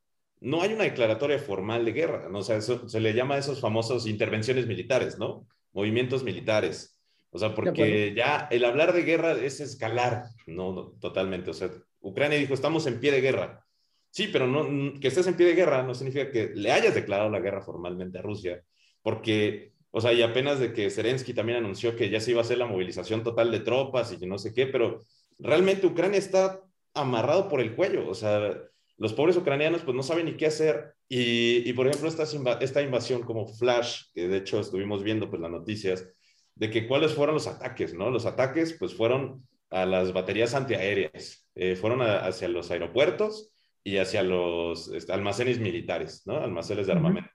[0.41, 2.39] no hay una declaratoria formal de guerra, ¿no?
[2.39, 5.47] O sea, eso, se le llama a esos famosos intervenciones militares, ¿no?
[5.73, 6.99] Movimientos militares.
[7.31, 10.93] O sea, porque ya el hablar de guerra es escalar, ¿no?
[11.01, 11.51] Totalmente.
[11.51, 13.65] O sea, Ucrania dijo, estamos en pie de guerra.
[14.11, 17.31] Sí, pero no, que estés en pie de guerra no significa que le hayas declarado
[17.31, 18.65] la guerra formalmente a Rusia,
[19.03, 22.45] porque o sea, y apenas de que Zelensky también anunció que ya se iba a
[22.45, 25.01] hacer la movilización total de tropas y que no sé qué, pero
[25.39, 26.61] realmente Ucrania está
[26.95, 28.09] amarrado por el cuello.
[28.09, 28.57] O sea,
[29.01, 30.93] los pobres ucranianos pues no saben ni qué hacer.
[31.09, 32.25] Y, y por ejemplo, esta,
[32.61, 36.07] esta invasión como Flash, que de hecho estuvimos viendo pues las noticias,
[36.55, 38.11] de que cuáles fueron los ataques, ¿no?
[38.11, 43.51] Los ataques pues fueron a las baterías antiaéreas, eh, fueron hacia los aeropuertos
[43.83, 46.37] y hacia los este, almacenes militares, ¿no?
[46.37, 47.31] Almacenes de armamento.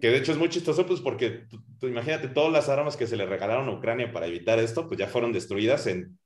[0.00, 1.44] Que de hecho es muy chistoso, pues porque
[1.82, 5.06] imagínate todas las armas que se le regalaron a Ucrania para evitar esto, pues ya
[5.06, 6.18] fueron destruidas en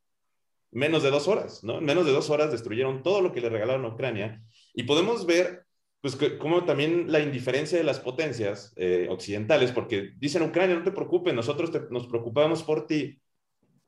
[0.73, 1.79] menos de dos horas, ¿no?
[1.79, 4.43] En menos de dos horas destruyeron todo lo que le regalaron a Ucrania.
[4.75, 5.65] Y podemos ver,
[6.01, 10.93] pues, cómo también la indiferencia de las potencias eh, occidentales, porque dicen Ucrania, no te
[10.93, 13.21] preocupes, nosotros nos preocupamos por ti,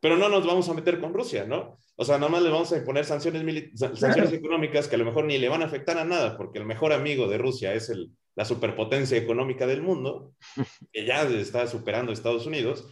[0.01, 1.79] pero no nos vamos a meter con Rusia, ¿no?
[1.95, 5.25] O sea, nada más le vamos a imponer sanciones, sanciones económicas que a lo mejor
[5.25, 8.11] ni le van a afectar a nada, porque el mejor amigo de Rusia es el,
[8.35, 10.35] la superpotencia económica del mundo,
[10.93, 12.87] que ya está superando a Estados Unidos.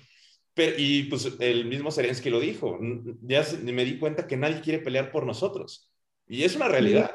[0.55, 2.79] Pero, y pues el mismo Zelensky lo dijo,
[3.23, 5.91] ya me di cuenta que nadie quiere pelear por nosotros.
[6.27, 7.11] Y es una realidad.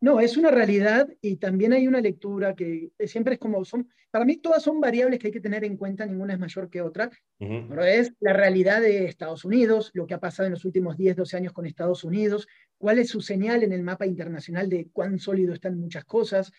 [0.00, 4.24] No, es una realidad y también hay una lectura que siempre es como son, para
[4.24, 7.10] mí todas son variables que hay que tener en cuenta, ninguna es mayor que otra,
[7.38, 11.16] pero es la realidad de Estados Unidos, lo que ha pasado en los últimos 10,
[11.16, 15.18] 12 años con Estados Unidos, cuál es su señal en el mapa internacional de cuán
[15.18, 16.50] sólido están muchas cosas,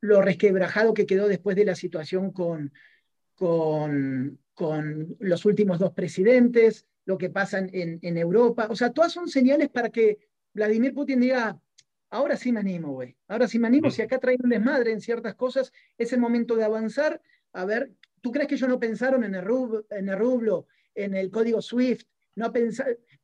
[0.00, 2.72] lo resquebrajado que quedó después de la situación con,
[3.34, 8.68] con, con los últimos dos presidentes, lo que pasa en, en, Europa.
[8.70, 10.18] O sea, todas son señales para que
[10.54, 11.58] Vladimir Putin diga,
[12.12, 13.16] ahora sí me animo, güey.
[13.26, 13.90] Ahora sí me animo.
[13.90, 17.20] Si acá traen un desmadre en ciertas cosas, es el momento de avanzar.
[17.52, 21.16] A ver, ¿tú crees que ellos no pensaron en el, rublo, en el rublo, en
[21.16, 22.06] el código SWIFT?
[22.36, 22.52] No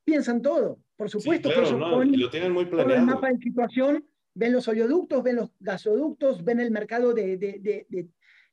[0.04, 0.80] piensan todo.
[0.96, 3.00] Por supuesto que ellos lo tienen muy planeado.
[3.00, 7.86] el mapa en situación, ven los oleoductos, ven los gasoductos, ven el mercado de, de,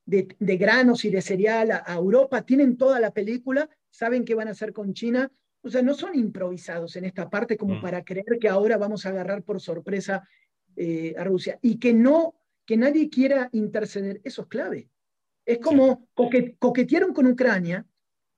[0.06, 4.50] de, de granos y de cereal a, Europa, tienen toda la película, saben qué van
[4.50, 5.32] a hacer con China.
[5.66, 7.82] O sea, no son improvisados en esta parte como mm.
[7.82, 10.28] para creer que ahora vamos a agarrar por sorpresa
[10.76, 11.58] eh, a Rusia.
[11.60, 14.90] Y que no, que nadie quiera interceder, eso es clave.
[15.44, 17.84] Es como coquetearon con Ucrania,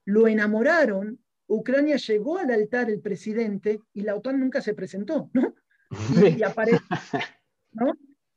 [0.05, 5.53] lo enamoraron, Ucrania llegó al altar el presidente y la OTAN nunca se presentó, ¿no?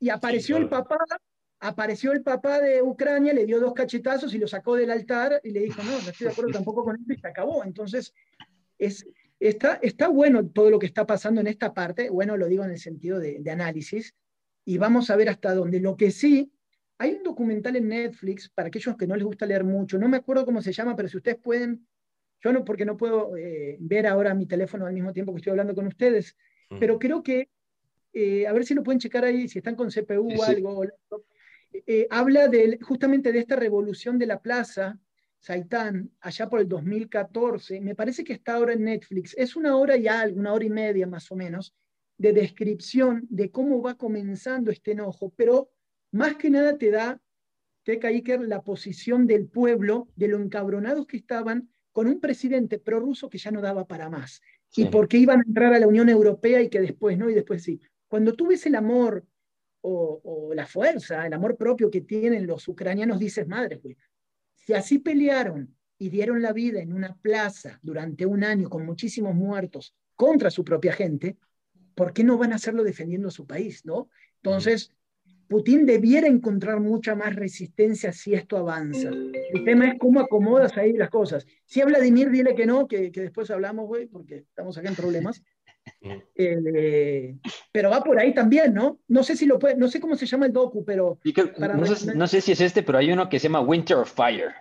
[0.00, 0.98] Y, y apareció el papá,
[1.60, 5.50] apareció el papá de Ucrania, le dio dos cachetazos y lo sacó del altar y
[5.50, 7.64] le dijo, no, no estoy de acuerdo tampoco con esto y se acabó.
[7.64, 8.14] Entonces,
[8.80, 9.06] es,
[9.38, 12.70] está, está bueno todo lo que está pasando en esta parte, bueno, lo digo en
[12.70, 14.14] el sentido de, de análisis,
[14.64, 15.80] y vamos a ver hasta dónde.
[15.80, 16.52] Lo que sí,
[16.98, 20.16] hay un documental en Netflix, para aquellos que no les gusta leer mucho, no me
[20.16, 21.86] acuerdo cómo se llama, pero si ustedes pueden,
[22.42, 25.50] yo no, porque no puedo eh, ver ahora mi teléfono al mismo tiempo que estoy
[25.52, 26.36] hablando con ustedes,
[26.78, 27.48] pero creo que,
[28.12, 30.84] eh, a ver si lo pueden checar ahí, si están con CPU o algo,
[31.86, 34.98] eh, habla de, justamente de esta revolución de la plaza,
[35.40, 39.96] Saitán, allá por el 2014, me parece que está ahora en Netflix, es una hora
[39.96, 41.74] y algo, una hora y media más o menos,
[42.18, 45.70] de descripción de cómo va comenzando este enojo, pero
[46.12, 47.20] más que nada te da,
[47.82, 53.30] Teca Iker, la posición del pueblo, de lo encabronados que estaban con un presidente prorruso
[53.30, 54.42] que ya no daba para más.
[54.76, 57.62] Y porque iban a entrar a la Unión Europea y que después no, y después
[57.62, 57.80] sí.
[58.06, 59.24] Cuando tú ves el amor
[59.80, 63.96] o, la fuerza, el amor propio que tienen los ucranianos, dices, madre, pues,
[64.70, 69.34] si así pelearon y dieron la vida en una plaza durante un año con muchísimos
[69.34, 71.36] muertos contra su propia gente,
[71.96, 74.08] ¿por qué no van a hacerlo defendiendo a su país, no?
[74.36, 74.92] Entonces,
[75.48, 79.08] Putin debiera encontrar mucha más resistencia si esto avanza.
[79.08, 81.44] El tema es cómo acomodas ahí las cosas.
[81.66, 85.42] Si a Vladimir dile que no, que, después hablamos, güey, porque estamos acá en problemas.
[86.42, 87.36] Eh,
[87.70, 89.00] pero va por ahí también, ¿no?
[89.08, 91.18] No sé si lo puede, no sé cómo se llama el docu, pero...
[92.14, 94.54] no, sé, si es este, pero hay uno que se llama Winter of Fire.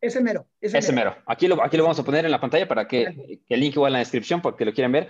[0.00, 0.46] Ese mero.
[0.60, 1.16] Ese, mero.
[1.26, 3.90] Aquí, lo, aquí lo vamos a poner en la pantalla para que, el link igual
[3.90, 5.08] en la descripción, porque lo quieran ver.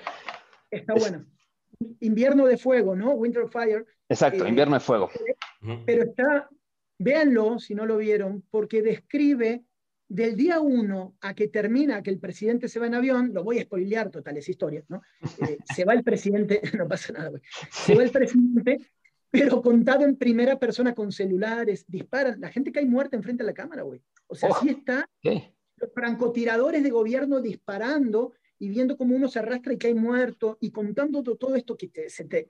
[0.71, 1.27] Está bueno.
[2.01, 3.11] Invierno de Fuego, ¿no?
[3.11, 3.85] Winter of Fire.
[4.09, 5.11] Exacto, eh, Invierno de Fuego.
[5.85, 6.49] Pero está,
[6.99, 9.65] véanlo si no lo vieron, porque describe
[10.09, 13.59] del día uno a que termina, que el presidente se va en avión, lo voy
[13.59, 15.03] a spoilear, totales historias, ¿no?
[15.47, 17.41] Eh, se va el presidente, no pasa nada.
[17.71, 18.79] Se va el presidente,
[19.31, 23.55] pero contado en primera persona con celulares, disparan, la gente cae muerta enfrente de la
[23.55, 24.01] cámara, güey.
[24.29, 25.09] O sea, así está.
[25.23, 30.71] Los francotiradores de gobierno disparando y viendo cómo uno se arrastra y cae muerto y
[30.71, 32.49] contando todo esto que te, se te...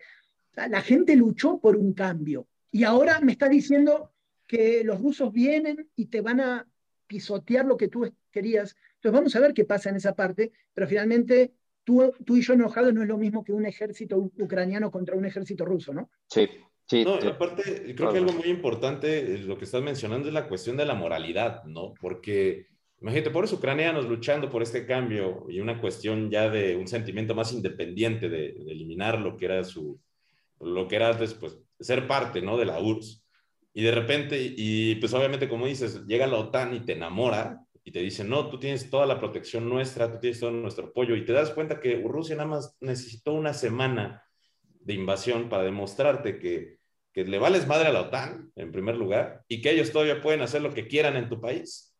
[0.54, 4.12] la gente luchó por un cambio y ahora me está diciendo
[4.46, 6.68] que los rusos vienen y te van a
[7.06, 8.76] pisotear lo que tú querías.
[8.96, 11.52] Entonces vamos a ver qué pasa en esa parte, pero finalmente
[11.84, 15.24] tú, tú y yo enojados no es lo mismo que un ejército ucraniano contra un
[15.24, 16.10] ejército ruso, ¿no?
[16.28, 16.48] Sí.
[16.88, 20.46] Sí, no, aparte, creo que algo muy importante, eh, lo que estás mencionando, es la
[20.46, 21.94] cuestión de la moralidad, ¿no?
[22.00, 22.68] Porque
[23.00, 27.52] Imagínate, pobres ucranianos luchando por este cambio y una cuestión ya de un sentimiento más
[27.52, 30.00] independiente de, eliminar lo que era su,
[30.60, 32.56] lo que era después, ser parte, ¿no?
[32.56, 33.22] De la URSS.
[33.76, 37.92] Y de repente, y pues obviamente como dices, llega la OTAN y te enamora y
[37.92, 41.26] te dice, no, tú tienes toda la protección nuestra, tú tienes todo nuestro apoyo y
[41.26, 44.24] te das cuenta que Rusia nada más necesitó una semana
[44.80, 46.78] de invasión para demostrarte que,
[47.12, 50.40] que le vales madre a la OTAN, en primer lugar, y que ellos todavía pueden
[50.40, 51.94] hacer lo que quieran en tu país.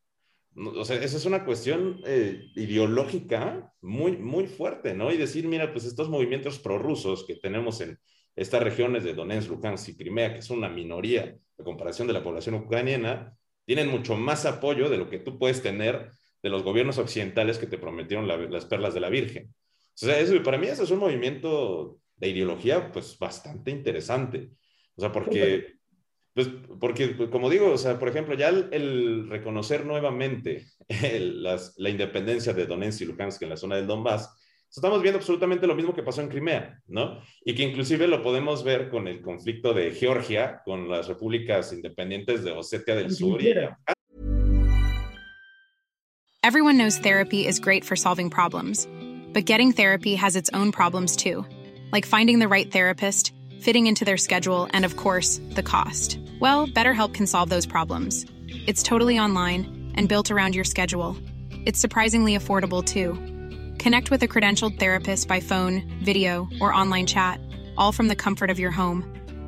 [0.57, 5.13] O sea, esa es una cuestión eh, ideológica muy, muy fuerte, ¿no?
[5.13, 7.99] Y decir, mira, pues estos movimientos prorrusos que tenemos en
[8.37, 12.23] estas regiones de Donetsk, Lugansk y Crimea, que es una minoría de comparación de la
[12.23, 16.11] población ucraniana, tienen mucho más apoyo de lo que tú puedes tener
[16.43, 19.49] de los gobiernos occidentales que te prometieron las perlas de la Virgen.
[19.49, 24.51] O sea, eso, para mí eso es un movimiento de ideología, pues, bastante interesante.
[24.95, 25.77] O sea, porque
[26.37, 30.67] pues porque, pues, como digo, o sea, por ejemplo, ya el, reconocer nuevamente
[31.39, 34.36] la independencia de Donetsk y Lugansk en la zona del Donbass,
[34.71, 37.21] estamos viendo absolutamente lo mismo que pasó en Crimea, ¿no?
[37.45, 42.45] Y que inclusive lo podemos ver con el conflicto de Georgia, con las repúblicas independientes
[42.45, 43.41] de Osetia del Sur.
[46.43, 48.87] Everyone knows therapy is great for solving problems,
[49.33, 51.45] but getting therapy has its own problems too,
[51.93, 56.21] like finding the right therapist, fitting into their schedule, and of course, the cost.
[56.41, 58.27] Well, BetterHelp can solve those problems.
[58.67, 61.17] It's totally online and built around your schedule.
[61.65, 63.19] It's surprisingly affordable, too.
[63.87, 67.41] Connect with a credentialed therapist by phone, video, or online chat,
[67.77, 69.05] all from the comfort of your home.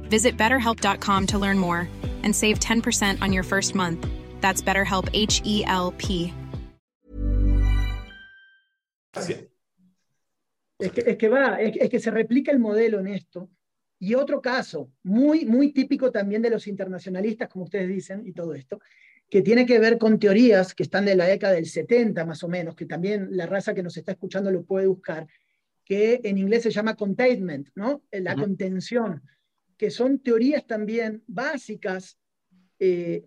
[0.09, 1.89] Visit betterhelp.com to learn more
[2.23, 4.07] and save 10% on your first month.
[4.41, 6.33] That's BetterHelp H E L P.
[9.17, 9.27] Es
[10.93, 13.51] que, es que va, es, es que se replica el modelo en esto.
[13.99, 18.55] Y otro caso, muy, muy típico también de los internacionalistas, como ustedes dicen, y todo
[18.55, 18.79] esto,
[19.31, 22.49] que tiene que ver con teorías que están de la década del 70 más o
[22.49, 25.27] menos, que también la raza que nos está escuchando lo puede buscar,
[25.85, 28.03] que en inglés se llama containment, ¿no?
[28.11, 29.23] La contención,
[29.77, 32.19] que son teorías también básicas
[32.79, 33.25] eh,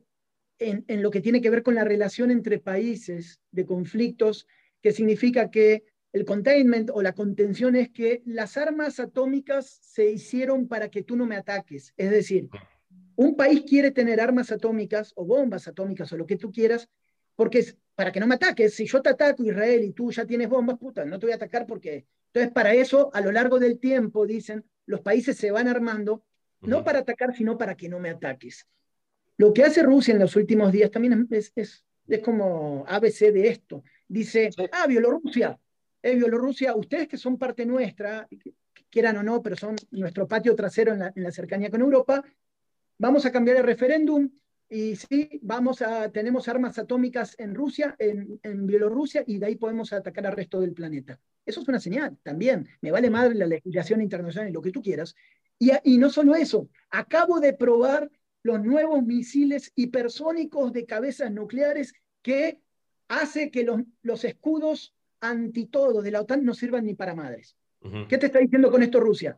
[0.60, 4.47] en, en, lo que tiene que ver con la relación entre países de conflictos,
[4.82, 5.84] que significa que
[6.14, 11.16] el containment o la contención es que las armas atómicas se hicieron para que tú
[11.16, 11.93] no me ataques.
[11.95, 12.49] Es decir,
[13.22, 16.89] un país quiere tener armas atómicas o bombas atómicas o lo que tú quieras,
[17.36, 18.74] porque es para que no me ataques.
[18.74, 21.36] Si yo te ataco Israel y tú ya tienes bombas, puta, no te voy a
[21.36, 22.05] atacar porque...
[22.28, 26.24] Entonces, para eso, a lo largo del tiempo, dicen, los países se van armando,
[26.61, 28.67] no para atacar, sino para que no me ataques.
[29.38, 33.49] Lo que hace Rusia en los últimos días también es, es, es como ABC de
[33.49, 33.84] esto.
[34.07, 35.59] Dice, ah, Bielorrusia,
[36.01, 38.28] eh, Bielorrusia, ustedes que son parte nuestra,
[38.89, 42.24] quieran o no, pero son nuestro patio trasero en la, en la cercanía con Europa,
[43.02, 44.30] vamos a cambiar el referéndum
[44.70, 49.56] y sí, vamos a, tenemos armas atómicas en Rusia, en, en, Bielorrusia, y de ahí
[49.56, 51.20] podemos atacar al resto del planeta.
[51.45, 52.70] Eso es una señal también.
[52.80, 55.16] Me vale madre la legislación internacional y lo que tú quieras.
[55.60, 58.10] Y, y no solo eso, acabo de probar
[58.43, 62.62] los nuevos misiles hipersónicos de cabezas nucleares que
[63.10, 67.58] hace que los, los escudos anti todo de la OTAN no sirvan ni para madres.
[67.82, 68.08] Uh -huh.
[68.08, 69.38] ¿Qué te está diciendo con esto Rusia?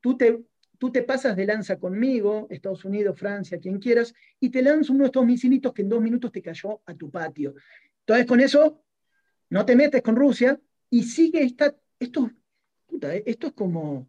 [0.00, 0.40] Tú te,
[0.82, 5.04] tú te pasas de lanza conmigo, Estados Unidos, Francia, quien quieras, y te lanzo uno
[5.04, 7.54] de estos misilitos que en dos minutos te cayó a tu patio.
[8.00, 8.82] Entonces, con eso,
[9.50, 10.60] no te metes con Rusia
[10.90, 12.32] y sigue esta, esto,
[12.84, 14.08] puta, esto es como,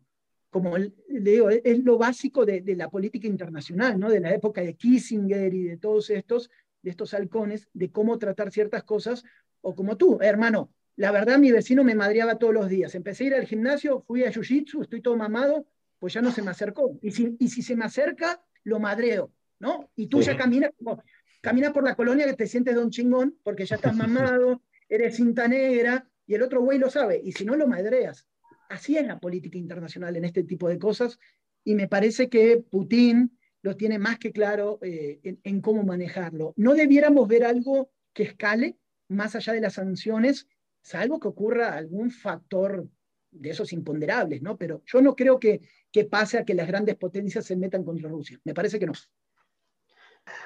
[0.49, 4.09] como le es lo básico de, la política internacional, ¿no?
[4.09, 6.49] de la época de Kissinger y de todos estos,
[6.81, 9.23] de estos halcones, de cómo tratar ciertas cosas,
[9.61, 12.95] o como tú, hermano, la verdad mi vecino me madreaba todos los días.
[12.95, 15.67] Empecé a ir al gimnasio, fui a Jiu-Jitsu, estoy todo mamado,
[16.03, 16.99] pues ya no se me acercó.
[17.01, 19.89] Y si, y si se me acerca, lo madreo, ¿no?
[19.95, 20.25] Y tú sí.
[20.25, 21.01] ya caminas como,
[21.39, 25.47] caminas por la colonia que te sientes don chingón, porque ya estás mamado, eres cinta
[25.47, 28.27] negra, y el otro güey lo sabe, y si no lo madreas.
[28.67, 31.17] Así es la política internacional en este tipo de cosas,
[31.63, 36.53] y me parece que Putin lo tiene más que claro eh, en, en cómo manejarlo.
[36.57, 38.75] No debiéramos ver algo que escale
[39.07, 40.49] más allá de las sanciones,
[40.81, 42.89] salvo que ocurra algún factor
[43.33, 44.57] de esos imponderables, ¿no?
[44.57, 45.61] Pero yo no creo que,
[45.93, 48.39] que pase a que las grandes potencias se metan contra Rusia.
[48.43, 48.93] Me parece que no.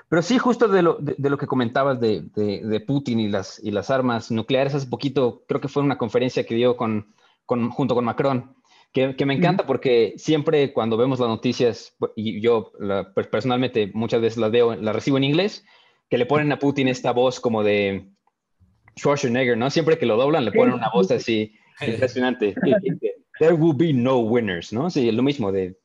[0.10, 3.60] Pero sí, justo de lo, de, de lo que comentabas de, de, Putin y las,
[3.64, 7.14] y las armas nucleares, hace poquito creo que fue una conferencia que dio con,
[7.46, 8.56] con junto con Macron,
[8.92, 9.68] que, que me encanta mm.
[9.68, 14.96] porque siempre cuando vemos las noticias, y yo la, personalmente muchas veces las veo, las
[14.96, 15.64] recibo en inglés,
[16.10, 18.10] que le ponen a Putin esta voz como de
[18.98, 19.70] Schwarzenegger, ¿no?
[19.70, 22.56] Siempre que lo doblan le ponen una voz así impresionante.
[23.40, 24.90] There will be no winners, ¿no?
[24.90, 25.78] Sí, lo mismo de,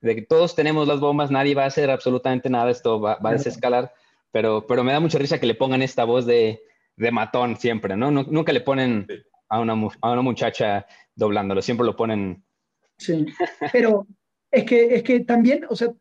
[0.00, 3.30] de, que todos tenemos las bombas, nadie va a hacer absolutamente nada, esto va, va
[3.30, 3.92] a desescalar,
[4.30, 6.60] pero, pero me da mucha risa que le pongan esta voz de,
[6.96, 8.10] de matón siempre, ¿no?
[8.10, 9.06] Nunca le ponen
[9.48, 12.44] a una, a una muchacha doblándolo, siempre lo ponen.
[12.98, 13.26] Sí,
[13.72, 14.06] pero
[14.50, 15.92] es que, es que también, o sea,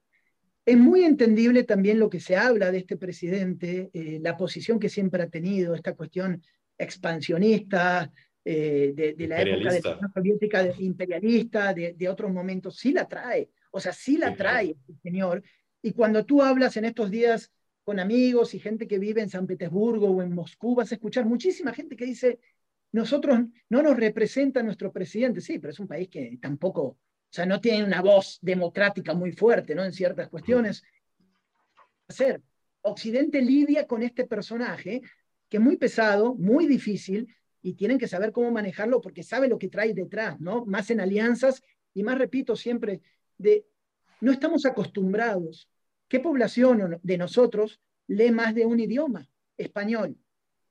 [0.66, 4.90] es muy entendible también lo que se habla de este presidente, eh, la posición que
[4.90, 6.44] siempre ha tenido, esta cuestión
[6.78, 8.12] expansionista,
[8.50, 12.78] eh, de, de, la época de la Unión Soviética, de, imperialista, de, de, otros momentos,
[12.78, 15.44] sí la trae, o sea, sí la trae el señor.
[15.82, 17.52] Y cuando tú hablas en estos días
[17.84, 21.26] con amigos y gente que vive en San Petersburgo o en Moscú, vas a escuchar
[21.26, 22.40] muchísima gente que dice,
[22.94, 23.38] nosotros
[23.68, 26.98] no nos representa nuestro presidente, sí, pero es un país que tampoco, o
[27.30, 29.84] sea, no tiene una voz democrática muy fuerte, ¿no?
[29.84, 30.84] En ciertas cuestiones.
[32.08, 32.42] Hacer.
[32.82, 35.02] Occidente lidia con este personaje
[35.50, 37.28] que es muy pesado, muy difícil,
[37.62, 40.66] y tienen que saber cómo manejarlo porque sabe lo que trae detrás, ¿no?
[40.66, 41.62] Más en alianzas
[41.94, 43.02] y más, repito siempre,
[43.38, 43.66] de
[44.22, 45.70] no estamos acostumbrados.
[46.08, 49.30] ¿Qué población de nosotros lee más de un idioma?
[49.58, 50.18] Español.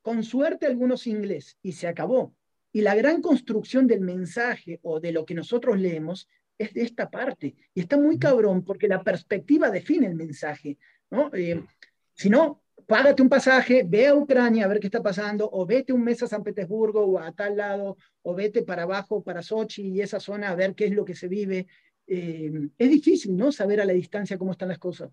[0.03, 2.34] Con suerte algunos inglés y se acabó.
[2.72, 6.28] Y la gran construcción del mensaje o de lo que nosotros leemos
[6.59, 7.55] es de esta parte.
[7.74, 10.78] Y está muy cabrón porque la perspectiva define el mensaje,
[11.11, 11.30] ¿no?
[11.34, 11.62] Eh,
[12.14, 15.93] si no, págate un pasaje, ve a Ucrania a ver qué está pasando, o vete
[15.93, 19.89] un mes a San Petersburgo o a tal lado, o vete para abajo, para Sochi
[19.89, 21.66] y esa zona a ver qué es lo que se vive.
[22.07, 23.51] Eh, es difícil, ¿no?
[23.51, 25.11] Saber a la distancia cómo están las cosas.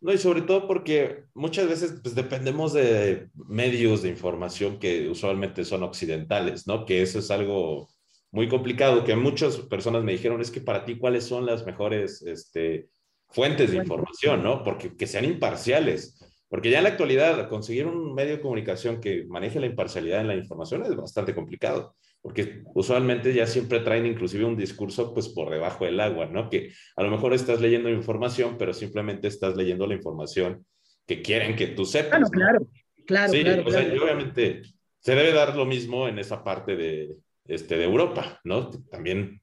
[0.00, 5.64] No, y sobre todo porque muchas veces pues, dependemos de medios de información que usualmente
[5.64, 6.84] son occidentales, ¿no?
[6.84, 7.88] Que eso es algo
[8.30, 12.20] muy complicado, que muchas personas me dijeron, es que para ti, ¿cuáles son las mejores
[12.20, 12.90] este,
[13.28, 14.62] fuentes de información, ¿no?
[14.62, 16.18] Porque que sean imparciales.
[16.54, 20.28] Porque ya en la actualidad conseguir un medio de comunicación que maneje la imparcialidad en
[20.28, 25.50] la información es bastante complicado, porque usualmente ya siempre traen inclusive un discurso pues por
[25.50, 26.48] debajo del agua, ¿no?
[26.48, 30.64] Que a lo mejor estás leyendo información, pero simplemente estás leyendo la información
[31.08, 32.30] que quieren que tú sepas.
[32.30, 32.66] Claro, claro,
[33.04, 33.32] claro.
[33.32, 34.62] Sí, claro, obviamente
[35.00, 37.16] se debe dar lo mismo en esa parte de,
[37.48, 38.70] este, de Europa, ¿no?
[38.70, 39.42] También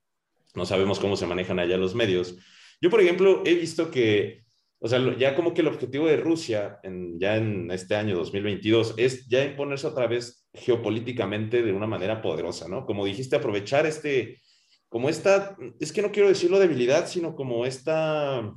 [0.55, 2.37] no sabemos cómo se manejan allá los medios.
[2.79, 4.45] Yo, por ejemplo, he visto que
[4.83, 8.95] o sea, ya como que el objetivo de Rusia en, ya en este año 2022
[8.97, 12.87] es ya imponerse otra vez geopolíticamente de una manera poderosa, ¿no?
[12.87, 14.41] Como dijiste, aprovechar este,
[14.89, 18.51] como esta, es que no quiero decirlo debilidad, sino como esta...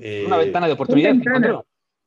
[0.00, 1.14] Eh, una ventana de oportunidad.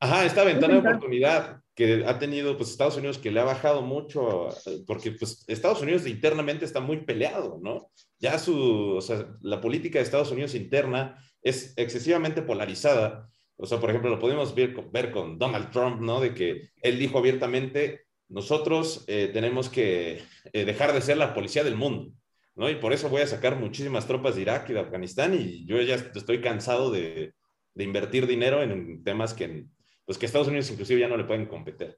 [0.01, 3.81] Ajá, esta ventana de oportunidad que ha tenido pues Estados Unidos que le ha bajado
[3.81, 4.49] mucho,
[4.85, 7.89] porque pues Estados Unidos internamente está muy peleado, ¿no?
[8.19, 13.29] Ya su, o sea, la política de Estados Unidos interna es excesivamente polarizada.
[13.57, 16.21] O sea, por ejemplo, lo podemos ver, ver con Donald Trump, ¿no?
[16.21, 20.21] De que él dijo abiertamente, nosotros eh, tenemos que
[20.53, 22.13] eh, dejar de ser la policía del mundo,
[22.55, 22.69] ¿no?
[22.69, 25.81] Y por eso voy a sacar muchísimas tropas de Irak y de Afganistán y yo
[25.81, 27.33] ya estoy cansado de,
[27.73, 29.65] de invertir dinero en temas que,
[30.05, 31.97] pues, que Estados Unidos inclusive ya no le pueden competir.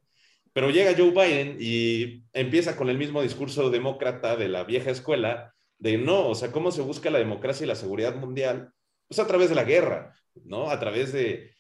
[0.54, 5.54] Pero llega Joe Biden y empieza con el mismo discurso demócrata de la vieja escuela,
[5.80, 8.74] de no, o sea, cómo se busca la democracia y la seguridad mundial
[9.12, 10.70] pues a través de la guerra, ¿no?
[10.70, 11.54] A través de,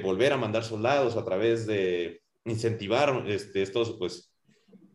[0.00, 4.32] volver a mandar soldados, a través de incentivar este, estos, pues,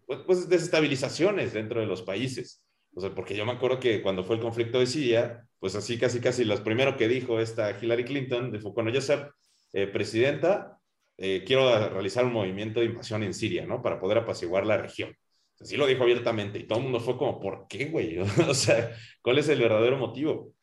[0.06, 2.64] pues, pues, desestabilizaciones dentro de los países.
[2.96, 5.98] O sea, porque yo me acuerdo que cuando fue el conflicto de Siria, pues así
[5.98, 9.30] casi casi lo primero que dijo esta Hillary Clinton, fue cuando yo sea
[9.74, 10.80] eh, presidenta,
[11.18, 13.82] eh, quiero realizar un movimiento de invasión en Siria, ¿no?
[13.82, 15.14] Para poder apaciguar la región.
[15.60, 18.20] Así lo dijo abiertamente y todo el mundo fue como, ¿por qué, güey?
[18.48, 20.54] o sea, ¿cuál es el verdadero motivo?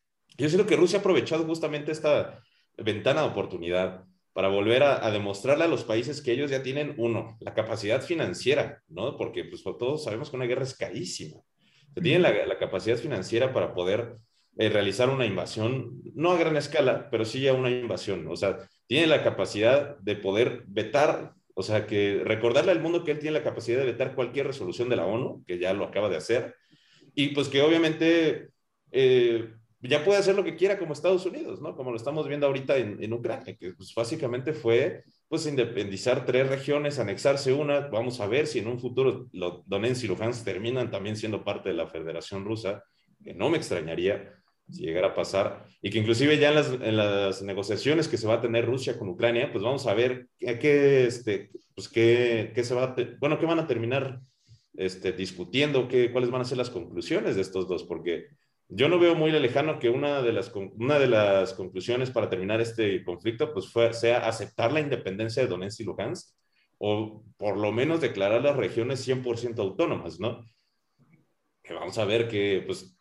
[0.41, 2.43] Yo siento que Rusia ha aprovechado justamente esta
[2.79, 7.37] ventana de oportunidad para volver a, demostrarle a los países que ellos ya tienen, uno,
[7.41, 9.19] la capacidad financiera, ¿no?
[9.19, 11.43] Porque pues todos sabemos que una guerra es carísima.
[11.95, 14.17] tienen la, capacidad financiera para poder
[14.57, 18.27] eh, realizar una invasión, no a gran escala, pero sí a una invasión.
[18.29, 23.11] O sea, tienen la capacidad de poder vetar, o sea, que recordarle al mundo que
[23.11, 26.09] él tiene la capacidad de vetar cualquier resolución de la ONU, que ya lo acaba
[26.09, 26.55] de hacer,
[27.15, 28.49] y pues que obviamente...
[28.91, 29.51] Eh,
[29.83, 31.75] ya puede hacer lo que quiera como Estados Unidos, ¿no?
[31.75, 36.99] Como lo estamos viendo ahorita en, Ucrania, que pues, básicamente fue pues independizar tres regiones,
[36.99, 37.89] anexarse una.
[37.89, 39.29] Vamos a ver si en un futuro
[39.67, 42.83] Donetsk y Luhansk terminan también siendo parte de la Federación Rusa,
[43.25, 44.35] que no me extrañaría
[44.69, 48.41] si llegara a pasar, y que inclusive ya en las, negociaciones que se va a
[48.41, 52.85] tener Rusia con Ucrania, pues vamos a ver qué, este, pues qué, qué se va
[52.85, 54.21] a, bueno, qué van a terminar
[54.75, 58.27] este, discutiendo, qué, cuáles van a ser las conclusiones de estos dos, porque
[58.71, 62.61] yo no veo muy lejano que una de las, una de las conclusiones para terminar
[62.61, 66.35] este conflicto pues fue, sea aceptar la independencia de Donetsk y Luhansk
[66.79, 70.45] o por lo menos declarar las regiones 100% autónomas, ¿no?
[71.63, 72.97] Que vamos a ver que, pues,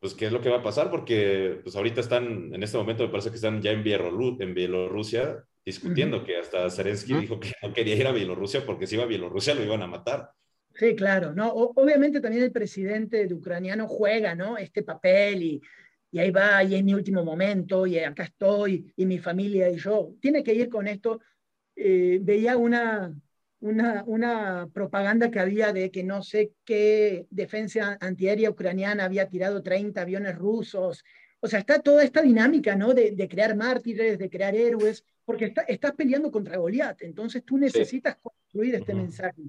[0.00, 3.04] pues, qué es lo que va a pasar, porque pues ahorita están, en este momento
[3.04, 7.72] me parece que están ya en, en Bielorrusia discutiendo, que hasta Zelensky dijo que no
[7.72, 10.30] quería ir a Bielorrusia porque si iba a Bielorrusia lo iban a matar.
[10.74, 11.52] Sí, claro, ¿no?
[11.52, 14.56] obviamente también el presidente de ucraniano juega, ¿no?
[14.56, 15.62] Este papel y,
[16.12, 19.76] y ahí va, y es mi último momento, y acá estoy, y mi familia y
[19.76, 20.14] yo.
[20.20, 21.20] Tiene que ir con esto.
[21.74, 23.14] Eh, veía una,
[23.60, 29.62] una, una, propaganda que había de que no sé qué defensa antiaérea ucraniana había tirado
[29.62, 31.02] 30 aviones rusos.
[31.40, 32.92] O sea, está toda esta dinámica, ¿no?
[32.92, 37.00] De, de crear mártires, de crear héroes, porque está, estás peleando contra Goliat.
[37.02, 39.42] Entonces tú necesitas construir este mensaje.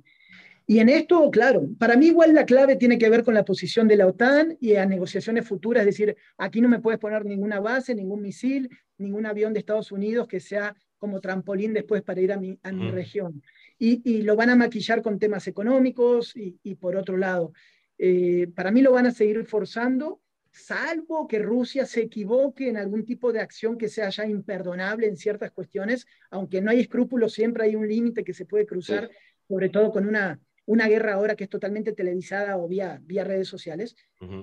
[0.65, 3.87] Y en esto, claro, para mí igual la clave tiene que ver con la posición
[3.87, 7.59] de la OTAN y a negociaciones futuras, es decir, aquí no me puedes poner ninguna
[7.59, 12.31] base, ningún misil, ningún avión de Estados Unidos que sea como trampolín después para ir
[12.31, 13.43] a mi, a mi región.
[13.77, 17.51] Y, lo van a maquillar con temas económicos y, por otro lado,
[17.97, 23.03] eh, para mí lo van a seguir forzando, salvo que Rusia se equivoque en algún
[23.03, 27.65] tipo de acción que sea ya imperdonable en ciertas cuestiones, aunque no hay escrúpulos, siempre
[27.65, 29.09] hay un límite que se puede cruzar,
[29.49, 33.47] sobre todo con una una guerra ahora que es totalmente televisada o vía, vía redes
[33.47, 33.95] sociales,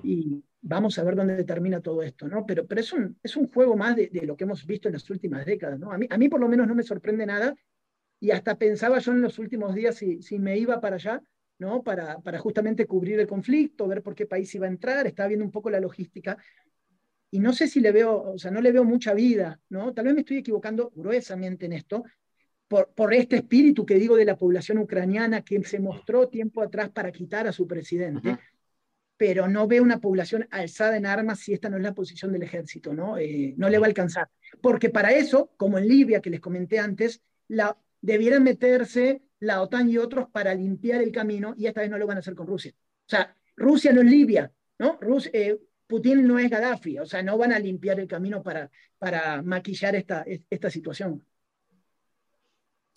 [0.03, 2.45] y vamos a ver dónde termina todo esto, ¿no?
[2.45, 5.09] Pero, pero es, un, es un juego más de, lo que hemos visto en las
[5.09, 5.91] últimas décadas, ¿no?
[5.91, 7.55] A mí, a mí por lo menos no me sorprende nada,
[8.19, 11.23] y hasta pensaba yo en los últimos días si, si me iba para allá,
[11.57, 11.81] ¿no?
[11.81, 15.45] Para, para justamente cubrir el conflicto, ver por qué país iba a entrar, estaba viendo
[15.45, 16.37] un poco la logística,
[17.31, 19.93] y no sé si le veo, o sea, no le veo mucha vida, ¿no?
[19.93, 22.03] Tal vez me estoy equivocando gruesamente en esto,
[22.95, 27.11] por, este espíritu que digo de la población ucraniana que se mostró tiempo atrás para
[27.11, 28.37] quitar a su presidente.
[29.17, 32.41] pero no ve una población alzada en armas si esta no es la posición del
[32.41, 33.19] ejército, ¿no?
[33.19, 34.29] Eh, no le va a alcanzar.
[34.61, 39.91] Porque para eso, como en Libia, que les comenté antes, la, debieran meterse la OTAN
[39.91, 42.47] y otros para limpiar el camino, y esta vez no lo van a hacer con
[42.47, 42.71] Rusia.
[42.73, 44.97] O sea, Rusia no es Libia, ¿no?
[45.33, 49.43] Eh, Putin no es Gaddafi, o sea, no van a limpiar el camino para, para
[49.43, 51.23] maquillar esta, esta situación.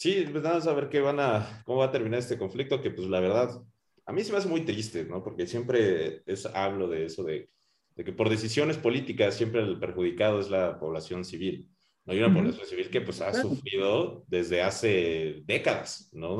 [0.04, 2.90] Sí, pues vamos a ver qué van a, cómo va a terminar este conflicto, que
[2.90, 3.58] pues la verdad
[4.04, 5.24] a mí se me hace muy triste, ¿no?
[5.24, 7.48] Porque siempre es, hablo de eso, de,
[7.96, 11.70] que por decisiones políticas siempre el perjudicado es la población civil.
[12.04, 12.12] ¿no?
[12.12, 16.36] Hay una población civil que pues ha sufrido desde hace décadas, ¿no?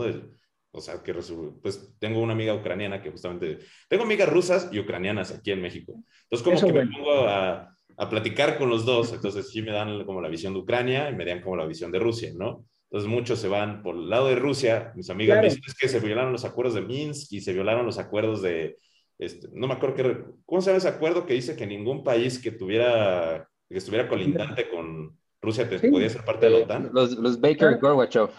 [0.71, 1.15] o sea, que
[1.63, 5.95] pues tengo una amiga ucraniana que justamente, tengo amigas rusas y ucranianas aquí en México.
[6.25, 10.05] Entonces como que me pongo a, a platicar con los dos, entonces sí me dan
[10.05, 12.67] como la visión de Ucrania y me dan como la visión de Rusia, ¿no?
[12.95, 14.93] Entonces muchos se van por el lado de Rusia.
[14.95, 18.41] Mis amigas dicen que se violaron los acuerdos de Minsk y se violaron los acuerdos
[18.41, 18.79] de,
[19.19, 22.39] este, no me acuerdo qué, ¿cómo se llama ese acuerdo que dice que ningún país
[22.39, 26.91] que tuviera, que estuviera colindante con Rusia te, podía ser parte de la OTAN?
[26.93, 28.31] Los, los Baker y Gorbachev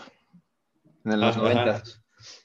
[1.03, 1.83] en los 90.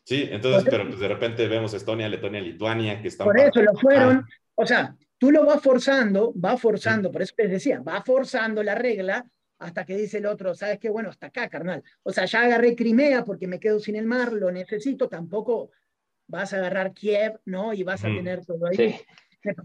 [0.03, 3.25] Sí, entonces, pero pues de repente vemos Estonia, Letonia, Lituania que están...
[3.25, 7.47] Por eso lo fueron, o sea, tú lo vas forzando, va forzando, por eso te
[7.47, 9.25] decía, va forzando la regla
[9.61, 10.89] hasta que dice el otro, ¿sabes qué?
[10.89, 11.85] Bueno, hasta acá, carnal.
[12.03, 15.71] O sea, ya agarré Crimea porque me quedo sin el mar, lo necesito, tampoco
[16.27, 17.75] vas a agarrar Kiev, ¿no?
[17.75, 18.97] Y vas a tener todo ahí.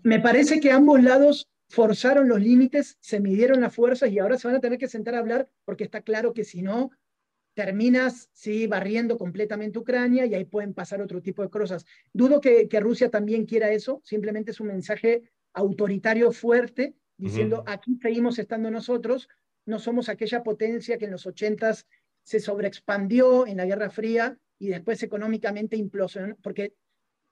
[0.03, 4.47] Me, parece que ambos lados forzaron los límites, se midieron las fuerzas y ahora se
[4.47, 6.91] van a tener que sentar a hablar porque está claro que si no,
[7.53, 11.85] terminas sí, barriendo completamente Ucrania y ahí pueden pasar otro tipo de cosas.
[12.11, 15.23] Dudo que, que Rusia también quiera eso, simplemente es un mensaje
[15.53, 19.29] autoritario fuerte diciendo aquí seguimos estando nosotros,
[19.65, 21.87] no somos aquella potencia que en los ochentas
[22.23, 26.73] se sobreexpandió en la Guerra Fría y después económicamente implosionó, porque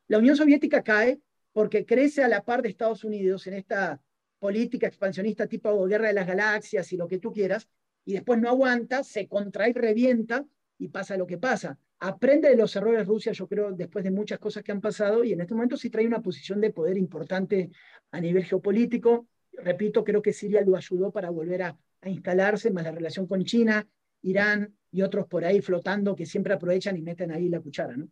[0.08, 1.20] la Unión Soviética cae
[1.52, 4.02] porque crece a la par de Estados Unidos en esta
[4.40, 7.70] política expansionista tipo guerra de las galaxias y lo que tú quieras,
[8.04, 10.46] y después no aguanta, se contrae revienta
[10.78, 11.78] y pasa lo que pasa.
[12.00, 15.32] Aprende de los errores Rusia, yo creo, después de muchas cosas que han pasado, y
[15.32, 17.72] en este momento sí trae una posición de poder importante
[18.12, 19.28] a nivel geopolítico.
[19.54, 23.44] Repito, creo que Siria lo ayudó para volver a, a instalarse, más la relación con
[23.44, 23.88] China,
[24.22, 28.08] Irán y otros por ahí flotando que siempre aprovechan y meten ahí la cuchara, ¿no?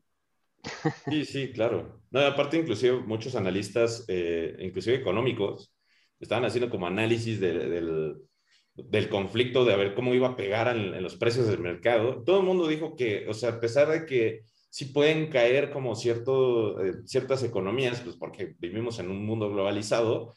[1.10, 2.02] Sí, sí, claro.
[2.12, 5.74] No, aparte, inclusive muchos analistas, eh, inclusive económicos,
[6.20, 8.18] estaban haciendo como análisis del,
[8.76, 12.24] del, conflicto, de a ver cómo iba a pegar en, los precios del mercado.
[12.24, 15.96] Todo el mundo dijo que, o sea, a pesar de que sí pueden caer como
[15.96, 20.36] cierto, eh, ciertas economías, pues porque vivimos en un mundo globalizado,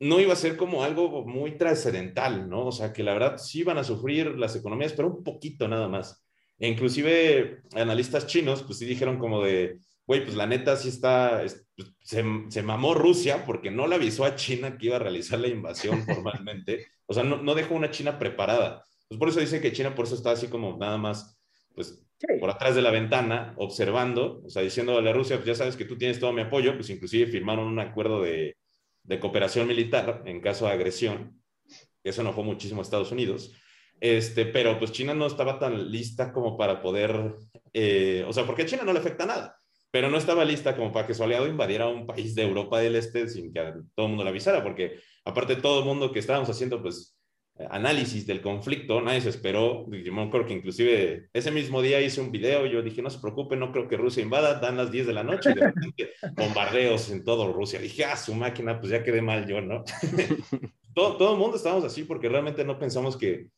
[0.00, 2.66] no iba a ser como algo muy trascendental, ¿no?
[2.66, 5.88] O sea, que la verdad sí iban a sufrir las economías, pero un poquito nada
[5.88, 6.24] más.
[6.58, 11.42] E inclusive analistas chinos, pues sí dijeron como de, güey, pues la neta sí está,
[11.76, 15.48] pues, se, mamó Rusia porque no le avisó a China que iba a realizar la
[15.48, 16.86] invasión formalmente.
[17.10, 18.84] O sea, no, dejó una China preparada.
[19.08, 21.36] Pues por eso dice que China por eso está así como nada más,
[21.74, 22.06] pues
[22.38, 25.84] por atrás de la ventana, observando, o sea, diciéndole a Rusia, pues ya sabes que
[25.84, 28.56] tú tienes todo mi apoyo, pues inclusive firmaron un acuerdo de,
[29.02, 31.42] de cooperación militar en caso de agresión.
[32.02, 33.54] Eso no fue muchísimo a Estados Unidos.
[34.00, 37.34] Este, pero pues China no estaba tan lista como para poder,
[37.74, 39.58] eh, o sea, porque a China no le afecta nada,
[39.90, 42.96] pero no estaba lista como para que su aliado invadiera un país de Europa del
[42.96, 43.60] Este sin que
[43.94, 47.19] todo el mundo le avisara, porque aparte todo el mundo que estábamos haciendo, pues
[47.70, 49.86] análisis del conflicto, nadie se esperó.
[49.90, 53.18] Yo me acuerdo que inclusive ese mismo día hice un video, yo dije, no se
[53.18, 56.12] preocupe, no creo que Rusia invada, dan las 10 de la noche y de repente
[56.36, 57.80] bombardeos en todo Rusia.
[57.80, 59.84] Dije, ah, su máquina, pues ya quedé mal yo, ¿no?
[60.94, 63.48] todo, todo el mundo estábamos así porque realmente no pensamos que,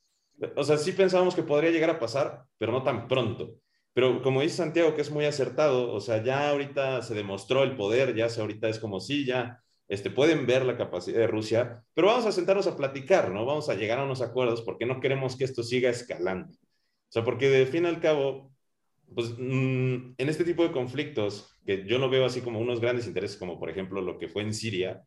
[0.56, 3.56] o sea, sí pensábamos que podría llegar a pasar, pero no tan pronto.
[3.94, 7.76] Pero como dice Santiago, que es muy acertado, o sea, ya ahorita se demostró el
[7.76, 9.62] poder, ya ahorita es como si ya
[9.92, 13.44] este, pueden ver la capacidad de Rusia, pero vamos a sentarnos a platicar, ¿no?
[13.44, 16.50] Vamos a llegar a unos acuerdos porque no queremos que esto siga escalando.
[16.50, 18.50] O sea, porque de fin al cabo,
[19.14, 23.06] pues mm, en este tipo de conflictos, que yo no veo así como unos grandes
[23.06, 25.04] intereses, como por ejemplo lo que fue en Siria,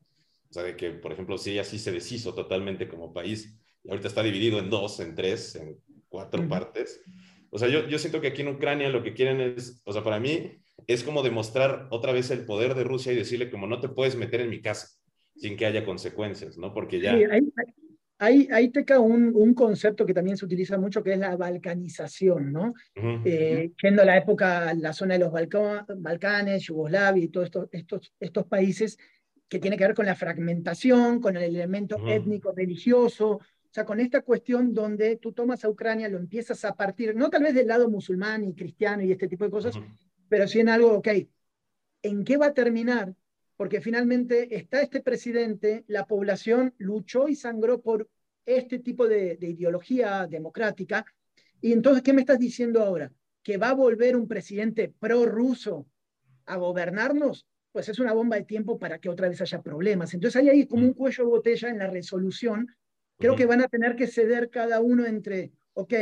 [0.52, 4.08] o sea, de que por ejemplo Siria sí se deshizo totalmente como país, y ahorita
[4.08, 7.02] está dividido en dos, en tres, en cuatro partes.
[7.50, 10.04] O sea, yo, yo siento que aquí en Ucrania lo que quieren es, o sea,
[10.04, 13.80] para mí, es como demostrar otra vez el poder de Rusia y decirle como no
[13.80, 14.90] te puedes meter en mi casa
[15.36, 16.74] sin que haya consecuencias, ¿no?
[16.74, 17.18] Porque ya...
[17.18, 17.24] Sí,
[18.18, 21.36] ahí, ahí, te cae un, un, concepto que también se utiliza mucho, que es la
[21.36, 22.74] balcanización, ¿no?
[23.26, 28.14] Eh, yendo a la época, la zona de los Balcanes, Yugoslavia y todos estos, estos,
[28.20, 28.98] estos países,
[29.50, 34.00] que tiene que ver con la fragmentación, con el elemento étnico religioso, o sea, con
[34.00, 37.68] esta cuestión donde tú tomas a Ucrania, lo empiezas a partir, no tal vez del
[37.68, 39.78] lado musulmán y cristiano y este tipo de cosas,
[40.30, 41.08] pero sí en algo, ok,
[42.02, 43.16] ¿en qué va a terminar
[43.58, 48.10] porque finalmente está este presidente, la población luchó y sangró por
[48.46, 51.06] este tipo de, de ideología democrática,
[51.62, 53.12] y entonces, ¿qué me estás diciendo ahora?
[53.42, 55.88] ¿Que va a volver un presidente pro-ruso
[56.46, 57.48] a gobernarnos?
[57.72, 60.14] Pues es una bomba de tiempo para que otra vez haya problemas.
[60.14, 62.68] Entonces hay ahí como un cuello de botella en la resolución.
[63.18, 65.94] Creo que van a tener que ceder cada uno entre, ok,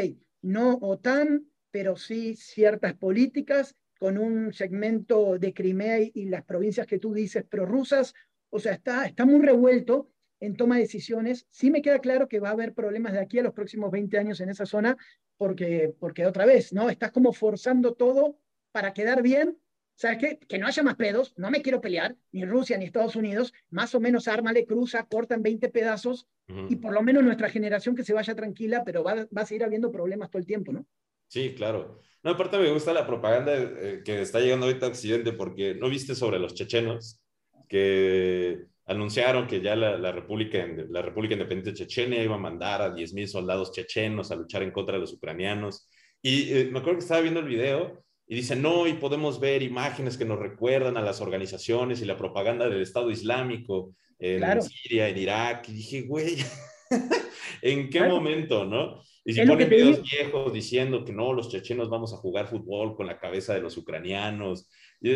[0.42, 7.00] no OTAN, pero sí ciertas políticas con un segmento de Crimea y, las provincias que
[7.00, 8.14] tú dices prorrusas.
[8.50, 10.10] O sea, está, está muy revuelto
[10.42, 11.48] en toma de decisiones.
[11.52, 14.18] Sí me queda claro que va a haber problemas de aquí a los próximos 20
[14.18, 14.98] años en esa zona,
[15.38, 16.90] porque, porque otra vez, ¿no?
[16.90, 18.38] Estás como forzando todo
[18.74, 19.58] para quedar bien.
[19.96, 20.38] ¿Sabes qué?
[20.50, 23.96] Que no haya más pedos, no me quiero pelear, ni Rusia ni Estados Unidos, más
[23.96, 26.28] o menos ármale, cruza, corta en 20 pedazos,
[26.68, 29.64] y por lo menos nuestra generación que se vaya tranquila, pero va, va a seguir
[29.64, 30.86] habiendo problemas todo el tiempo, ¿no?
[31.30, 32.02] Sí, claro.
[32.24, 35.90] No, aparte me gusta la propaganda eh, que está llegando ahorita a Occidente, porque no
[35.90, 37.22] viste sobre los chechenos,
[37.68, 42.94] que anunciaron que ya la, República, la República Independiente de Chechenia iba a mandar a
[42.94, 45.90] 10.000 soldados chechenos a luchar en contra de los ucranianos.
[46.22, 49.62] Y eh, me acuerdo que estaba viendo el video y dice, no, y podemos ver
[49.62, 55.10] imágenes que nos recuerdan a las organizaciones y la propaganda del Estado Islámico en Siria,
[55.10, 55.68] en Irak.
[55.68, 56.38] Y dije, güey,
[57.62, 59.02] ¿en qué momento, no?
[59.26, 63.08] Y si ponen videos viejos diciendo que no, los chechenos vamos a jugar fútbol con
[63.08, 64.70] la cabeza de los ucranianos.
[65.00, 65.16] Y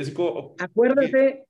[0.60, 1.46] Acuérdate,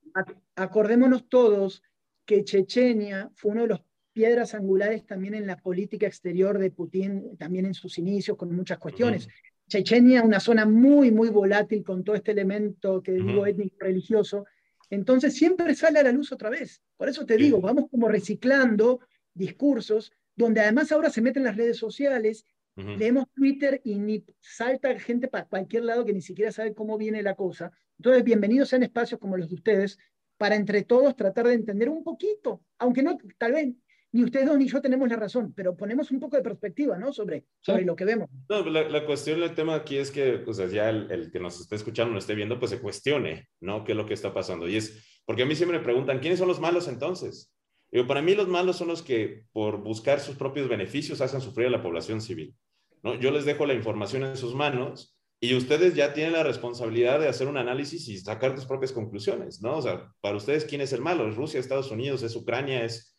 [0.55, 1.83] acordémonos todos
[2.25, 7.37] que Chechenia fue uno de los piedras angulares también en la política exterior de Putin,
[7.37, 9.27] también en sus inicios, con muchas cuestiones.
[9.67, 14.45] Chechenia, una zona muy, muy volátil con todo este elemento que digo étnico religioso.
[14.89, 16.81] Entonces siempre sale a la luz otra vez.
[16.95, 19.01] Por eso te digo, vamos como reciclando
[19.33, 25.27] discursos, donde además ahora se meten las redes sociales, leemos Twitter y ni salta gente
[25.27, 27.71] para cualquier lado que ni siquiera sabe cómo viene la cosa.
[27.97, 29.97] Entonces, bienvenidos sean espacios como los de ustedes,
[30.37, 33.73] para entre todos tratar de entender un poquito, aunque no, tal vez
[34.11, 37.11] ni ustedes dos ni yo tenemos la razón, pero ponemos un poco de perspectiva, ¿no?
[37.11, 38.29] Sobre, sobre lo que vemos.
[38.47, 41.59] No, la, la cuestión, el tema aquí es que, pues, ya el, el, que nos
[41.59, 43.83] esté escuchando, nos esté viendo, pues se cuestione, ¿no?
[43.83, 44.67] ¿Qué es lo que está pasando?
[44.67, 47.51] Y es, porque a mí siempre me preguntan, ¿quiénes son los malos entonces?
[47.91, 51.67] Y para mí los malos son los que, por buscar sus propios beneficios, hacen sufrir
[51.67, 52.55] a la población civil,
[53.01, 53.15] ¿no?
[53.15, 57.27] Yo les dejo la información en sus manos y ustedes ya tienen la responsabilidad de
[57.27, 59.77] hacer un análisis y sacar tus propias conclusiones, ¿no?
[59.77, 61.29] O sea, para ustedes, ¿quién es el malo?
[61.29, 63.17] ¿Es Rusia, Estados Unidos, es Ucrania, es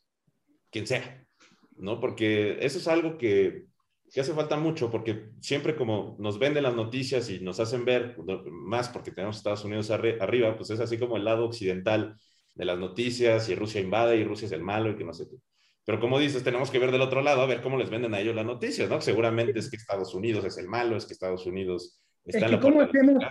[0.70, 1.24] quien sea?
[1.76, 2.00] ¿No?
[2.00, 3.66] Porque eso es algo que,
[4.12, 8.16] que hace falta mucho, porque siempre como nos venden las noticias y nos hacen ver,
[8.50, 12.18] más porque tenemos Estados Unidos arriba, pues es así como el lado occidental
[12.59, 15.28] de las noticias y Rusia invade y Rusia es el malo y que no sé
[15.28, 15.36] qué.
[15.86, 18.20] Pero como dices, tenemos que ver del otro lado a ver cómo les venden a
[18.20, 19.00] ellos las noticias, ¿no?
[19.00, 22.82] Seguramente es que Estados Unidos es el malo, es que Estados Unidos es que ¿cómo
[22.82, 23.24] hacemos?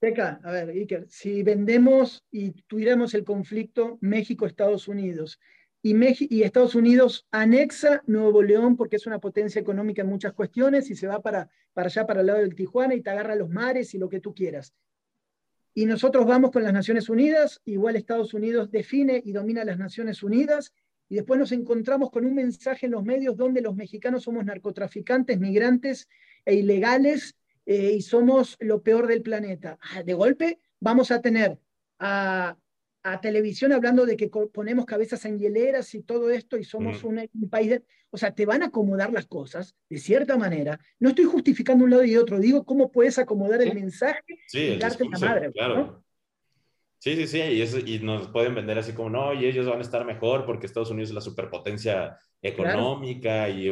[0.00, 5.38] Teca, a ver, Iker, si vendemos y tuviéramos el conflicto México-Estados Unidos
[5.82, 5.94] y,
[6.34, 10.96] y Estados Unidos anexa Nuevo León porque es una potencia económica en muchas cuestiones y
[10.96, 13.94] se va para, para allá, para el lado del Tijuana y te agarra los mares
[13.94, 14.74] y lo que tú quieras.
[15.74, 20.22] Y nosotros vamos con las Naciones Unidas, igual Estados Unidos define y domina las Naciones
[20.22, 20.72] Unidas,
[21.08, 25.38] y después nos encontramos con un mensaje en los medios donde los mexicanos somos narcotraficantes,
[25.38, 26.08] migrantes
[26.44, 29.78] e ilegales eh, y somos lo peor del planeta.
[29.80, 31.58] Ah, de golpe vamos a tener
[31.98, 32.56] a,
[33.20, 37.70] televisión hablando de que ponemos cabezas en hieleras y todo esto y somos un, país
[37.70, 37.82] de...
[38.10, 40.80] O sea, te van a acomodar las cosas de cierta manera.
[40.98, 44.22] No estoy justificando un lado y otro, digo cómo puedes acomodar el mensaje
[44.52, 45.52] y darte la madre.
[45.52, 46.02] Claro.
[46.98, 49.82] Sí, sí, sí, y, y, nos pueden vender así como, no, y ellos van a
[49.82, 53.64] estar mejor porque Estados Unidos es la superpotencia económica y,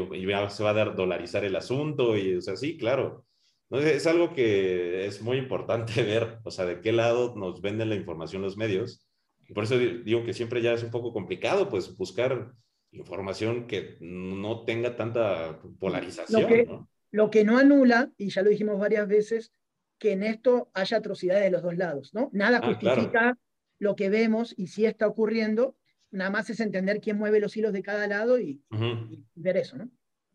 [0.48, 3.26] se va a dar, dolarizar el asunto, y o sea, sí, claro.
[3.70, 7.90] No, es algo que es muy importante ver, o sea, de qué lado nos venden
[7.90, 9.07] la información los medios.
[9.48, 12.52] Y por eso digo que siempre ya es un poco complicado, pues, buscar
[12.92, 16.42] información que no tenga tanta polarización.
[16.42, 16.88] Lo que ¿no?
[17.10, 19.52] lo que no anula, y ya lo dijimos varias veces,
[19.98, 22.30] que en esto haya atrocidades de los dos lados, ¿no?
[22.32, 23.36] Nada ah, justifica
[23.78, 25.76] lo que vemos y si está ocurriendo,
[26.10, 29.76] nada más es entender quién mueve los hilos de cada lado y, y ver eso,
[29.76, 29.90] ¿no?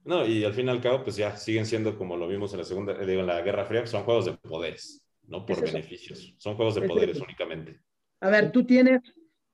[0.06, 2.60] No, y al fin y al cabo, pues ya siguen siendo como lo vimos en
[2.60, 6.56] la segunda, digo, en la Guerra Fría, son juegos de poderes, no por beneficios, son
[6.56, 7.80] juegos de poderes únicamente.
[8.24, 9.02] A ver, tú tienes,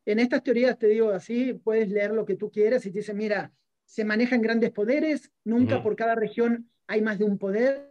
[0.06, 3.18] en estas teorías te digo así, puedes leer lo que tú quieras y te dicen,
[3.18, 3.52] mira,
[3.84, 7.90] se manejan grandes poderes, nunca por cada región hay más de un poder,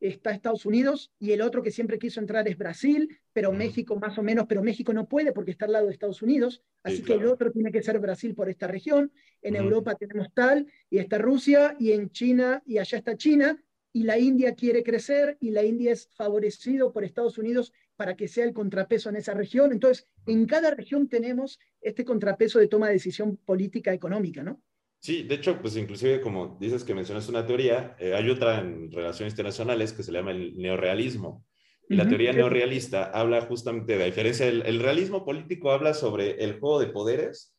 [0.00, 4.18] está Estados Unidos y el otro que siempre quiso entrar es Brasil, pero México más
[4.18, 7.14] o menos, pero México no puede porque está al lado de Estados Unidos, así que
[7.14, 9.10] el otro tiene que ser Brasil por esta región.
[9.40, 13.58] En Europa tenemos tal y está Rusia y en China y allá está China
[13.94, 18.28] y la India quiere crecer y la India es favorecido por Estados Unidos para que
[18.28, 19.72] sea el contrapeso en esa región.
[19.72, 24.60] Entonces, en cada región tenemos este contrapeso de toma de decisión política económica, ¿no?
[24.98, 28.90] Sí, de hecho, pues inclusive como dices que mencionas una teoría, eh, hay otra en
[28.90, 31.44] relaciones internacionales que se llama el neorealismo.
[31.86, 34.46] Y la teoría neorealista habla justamente de la diferencia.
[34.46, 37.54] El, el, realismo político habla sobre el juego de poderes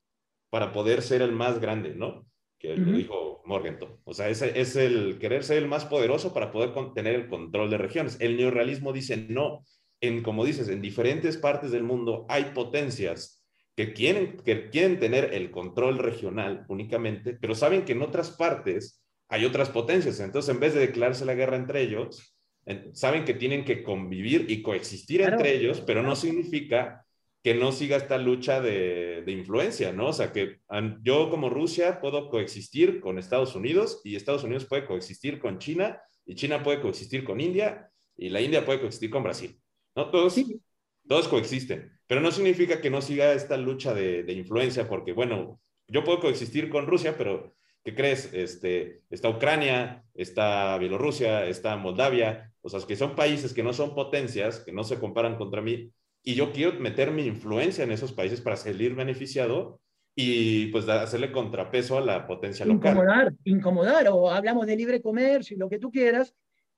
[0.50, 2.26] para poder ser el más grande, ¿no?
[2.58, 4.00] Que lo dijo Morgenthau.
[4.04, 7.70] O sea, es, es el querer ser el más poderoso para poder tener el control
[7.70, 8.18] de regiones.
[8.20, 9.64] El neorealismo dice no.
[10.08, 13.44] En, como dices, en diferentes partes del mundo hay potencias
[13.76, 19.04] que quieren, que quieren tener el control regional únicamente, pero saben que en otras partes
[19.28, 20.20] hay otras potencias.
[20.20, 22.36] Entonces, en vez de declararse la guerra entre ellos,
[22.94, 27.06] saben que tienen que convivir y coexistir entre ellos, pero no significa
[27.44, 30.08] que no siga esta lucha de, de, influencia, ¿no?
[30.08, 30.62] O sea, que
[31.04, 36.02] yo como Rusia puedo coexistir con Estados Unidos y Estados Unidos puede coexistir con China
[36.26, 39.60] y China puede coexistir con India y la India puede coexistir con Brasil,
[39.96, 40.10] ¿no?
[40.10, 40.36] Todos,
[41.08, 41.92] todos coexisten.
[42.08, 46.70] Pero no significa que no siga esta lucha de, influencia, porque bueno, yo puedo coexistir
[46.70, 48.32] con Rusia, pero ¿qué crees?
[48.34, 53.96] Este, está Ucrania, está Bielorrusia, está Moldavia, o sea, que son países que no son
[53.96, 55.92] potencias, que no se comparan contra mí,
[56.24, 59.80] y yo quiero meter mi influencia en esos países para salir beneficiado
[60.16, 62.94] y pues hacerle contrapeso a la potencia local.
[62.94, 66.34] Incomodar, incomodar, o hablamos de libre comercio y lo que tú quieras,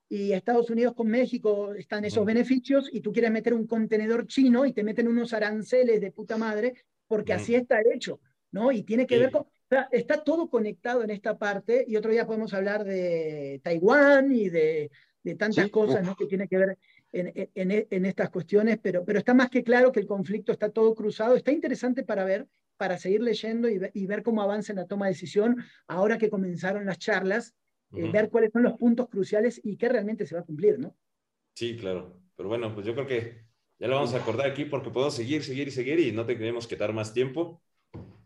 [0.10, 4.66] y Estados Unidos con México están esos beneficios y tú quieres meter un contenedor chino
[4.66, 6.76] y te meten unos aranceles de puta madre
[7.08, 8.20] porque así está hecho,
[8.52, 8.72] ¿no?
[8.72, 9.46] Y tiene que ver con...
[9.70, 14.48] Sea, está todo conectado en esta parte y otro día podemos hablar de Taiwán y
[14.48, 14.90] de,
[15.24, 16.16] de tantas cosas ¿no?
[16.16, 16.78] que tiene que ver
[17.12, 20.70] en, en, en, estas cuestiones, pero, pero está más que claro que el conflicto está
[20.70, 21.36] todo cruzado.
[21.36, 22.48] Está interesante para ver,
[22.78, 26.30] para seguir leyendo y, y ver cómo avanza en la toma de decisión ahora que
[26.30, 27.54] comenzaron las charlas
[27.94, 30.96] eh, ver cuáles son los puntos cruciales y qué realmente se va a cumplir, ¿no?
[31.54, 32.20] Sí, claro.
[32.36, 33.46] Pero bueno, pues yo creo que
[33.80, 36.38] ya lo vamos a acordar aquí porque podemos seguir, seguir y seguir y no te
[36.38, 37.62] queremos quitar más tiempo.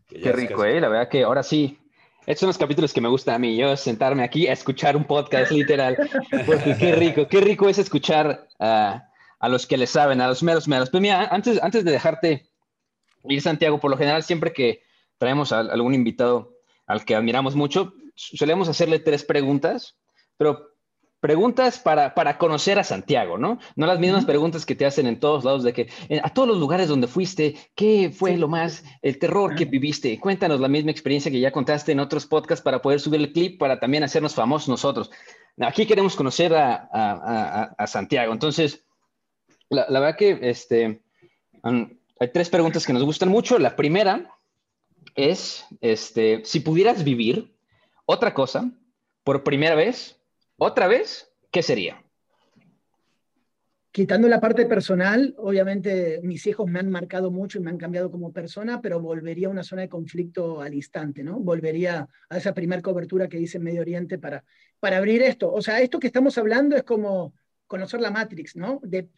[0.06, 0.80] Qué rico, ¿eh?
[0.80, 1.78] La verdad que ahora sí.
[2.20, 5.04] Estos son los capítulos que me gustan a mí, yo sentarme aquí a escuchar un
[5.04, 5.96] podcast literal,
[6.46, 10.68] porque qué rico, qué rico es escuchar a los que le saben, a los meros
[10.68, 10.88] meros.
[10.88, 12.46] Pues mira, antes, antes de dejarte
[13.24, 14.82] ir, Santiago, por lo general, siempre que
[15.18, 19.96] traemos a algún invitado al que admiramos mucho, solemos hacerle tres preguntas,
[20.36, 20.72] pero
[21.22, 23.60] preguntas para, para, conocer a Santiago, ¿no?
[23.76, 26.48] No las mismas preguntas que te hacen en todos lados, de que eh, a todos
[26.48, 30.18] los lugares donde fuiste, ¿qué fue lo más, el terror que viviste?
[30.18, 33.56] Cuéntanos la misma experiencia que ya contaste en otros podcasts para poder subir el clip,
[33.56, 35.12] para también hacernos famosos nosotros.
[35.60, 38.32] Aquí queremos conocer a, a, a Santiago.
[38.32, 38.84] Entonces,
[39.68, 41.04] la, la, verdad que este,
[41.62, 43.60] hay tres preguntas que nos gustan mucho.
[43.60, 44.28] La primera
[45.14, 47.54] es, este, si pudieras vivir
[48.04, 48.70] otra cosa,
[49.24, 50.20] por primera vez,
[50.56, 52.02] otra vez, ¿qué sería?
[53.92, 58.10] Quitando la parte personal, obviamente mis hijos me han marcado mucho y me han cambiado
[58.10, 61.38] como persona, pero volvería a una zona de conflicto al instante, ¿no?
[61.38, 64.44] Volvería a esa primera cobertura que dice Medio Oriente para,
[64.80, 65.52] para abrir esto.
[65.52, 67.34] O sea, esto que estamos hablando es como
[67.66, 68.80] conocer la Matrix, ¿no?
[68.82, 69.10] De,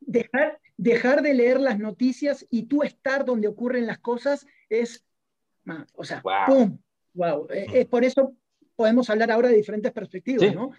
[0.00, 5.04] dejar, dejar de leer las noticias y tú estar donde ocurren las cosas es,
[5.94, 6.78] o sea, ¡pum!
[7.14, 8.34] Wow, eh, es por eso
[8.76, 10.72] podemos hablar ahora de diferentes perspectivas, ¿no?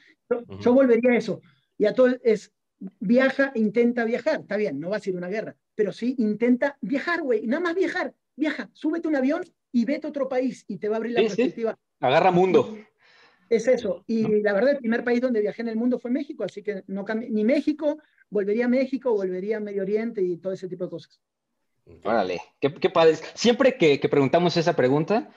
[0.59, 1.39] Yo, volvería a eso.
[1.77, 2.51] Y a todo es,
[2.99, 4.41] viaja, intenta viajar.
[4.41, 7.45] Está bien, no va a ser una guerra, pero sí intenta viajar, güey.
[7.45, 8.15] Nada más viajar.
[8.35, 11.21] Viaja, súbete un avión y vete a otro país y te va a abrir la
[11.21, 11.77] perspectiva.
[11.99, 12.75] Agarra mundo.
[13.49, 14.03] Es eso.
[14.07, 16.83] Y la verdad, el primer país donde viajé en el mundo fue México, así que
[16.87, 20.89] no ni México, volvería a México, volvería a Medio Oriente y todo ese tipo de
[20.89, 21.21] cosas.
[22.03, 23.15] Órale, qué, qué padre.
[23.35, 25.29] Siempre que, que preguntamos esa pregunta,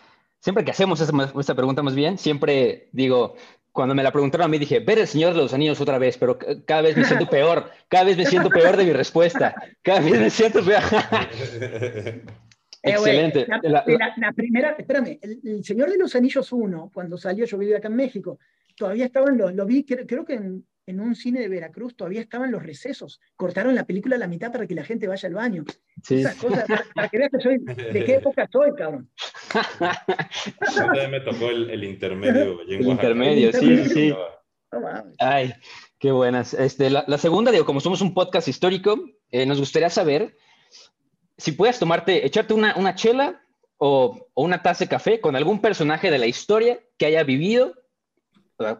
[0.45, 3.35] siempre que hacemos esta, pregunta más bien, siempre digo,
[3.73, 6.19] cuando me la preguntaron a mí dije, ver el Señor de los Anillos otra vez,
[6.19, 10.01] pero cada vez me siento peor, cada vez me siento peor de mi respuesta, cada
[10.01, 10.83] vez me siento peor.
[12.87, 13.47] Eh, Excelente.
[13.63, 13.83] la,
[14.37, 18.39] primera, espérame, el, Señor de los Anillos 1, cuando salió, yo vivía acá en México,
[18.77, 22.51] todavía estaban los, lo vi, creo, que en, en, un cine de Veracruz todavía estaban
[22.51, 23.21] los recesos.
[23.37, 25.65] Cortaron la película a la mitad para que la gente vaya al baño.
[26.03, 26.17] Sí.
[26.17, 26.65] Esas cosas,
[26.95, 29.11] para, que veas que soy, de qué época soy, cabrón.
[29.55, 32.61] A me tocó el, intermedio.
[32.63, 34.15] el intermedio, sí, sí.
[35.19, 35.53] Ay,
[35.99, 36.55] qué buenas.
[36.55, 38.99] Este, la, segunda, digo, como somos un podcast histórico,
[39.31, 40.37] eh, nos gustaría saber
[41.37, 43.43] si puedes tomarte, echarte una, una chela
[43.79, 47.75] o, o, una taza de café con algún personaje de la historia que haya vivido,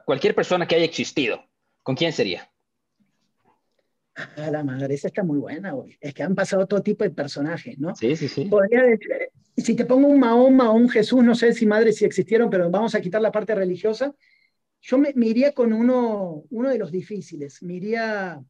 [0.05, 1.45] cualquier persona que haya existido.
[1.85, 2.51] ¿Con quién sería?
[4.15, 5.97] A la madre, esa está muy buena, güey.
[6.01, 7.95] Es que han pasado todo tipo de personajes, ¿no?
[7.95, 8.47] Sí, sí, sí.
[8.47, 9.11] Podría decir,
[9.57, 12.71] si te pongo un Mahoma o un Jesús, no sé si madres si existieron, pero
[12.71, 14.15] vamos a quitar la parte religiosa,
[14.81, 18.43] yo me, iría con uno, uno de los difíciles, me iría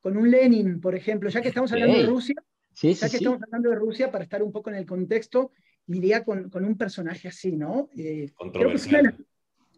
[0.00, 2.34] con un Lenin, por ejemplo, ya que estamos hablando de Rusia,
[2.72, 5.52] sí, ya que estamos hablando de Rusia, para estar un poco en el contexto,
[5.86, 7.88] iría con, con un personaje así, ¿no?
[7.96, 9.16] Eh, Controversial.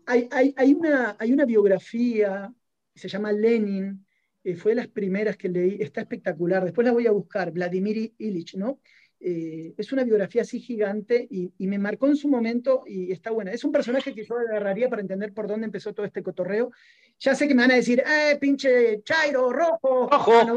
[0.06, 2.52] hay, hay, hay, una, hay una biografía,
[2.98, 4.04] se llama Lenin,
[4.44, 8.12] eh, fue de las primeras que leí, está espectacular, después la voy a buscar, Vladimir
[8.18, 8.80] Ilich, ¿no?
[9.18, 13.50] Eh, es una biografía así gigante y, me marcó en su momento y está buena.
[13.50, 16.70] Es un personaje que yo agarraría para entender por dónde empezó todo este cotorreo.
[17.18, 20.08] Ya sé que me van a decir, ¡eh, pinche Chairo, rojo!
[20.10, 20.32] ¡Rojo!
[20.34, 20.54] Ah, no,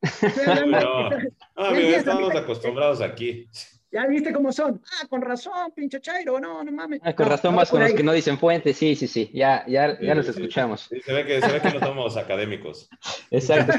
[1.56, 3.48] no, estamos acostumbrados aquí.
[3.90, 4.82] Ya viste cómo son.
[4.92, 7.00] Ah, con razón, pinche Chairo, no, no mames.
[7.02, 9.98] Ah, con razón más con los que no dicen fuentes, sí, sí, sí, ya, ya,
[10.00, 10.82] ya los escuchamos.
[10.82, 12.88] se, ve que, se ve que no somos académicos.
[13.30, 13.72] Exacto.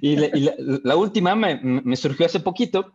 [0.00, 2.92] y, la, última me, surgió hace poquito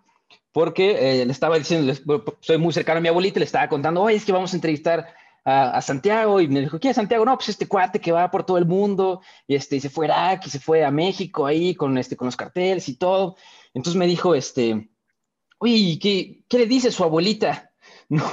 [0.52, 1.94] porque eh, le estaba diciendo,
[2.42, 5.08] soy muy cercano a mi abuelita, le estaba contando, oye, es que vamos a entrevistar
[5.46, 7.24] a, Santiago y me dijo, ¿quién es Santiago?
[7.26, 10.06] No, pues este cuate que va por todo el mundo y, este, y se fue
[10.06, 13.38] a Irak y se fue a México ahí con, este, con los carteles y todo.
[13.74, 14.90] Entonces me dijo, este,
[15.62, 17.72] oye, ¿qué, qué le dice su abuelita?
[18.10, 18.26] No.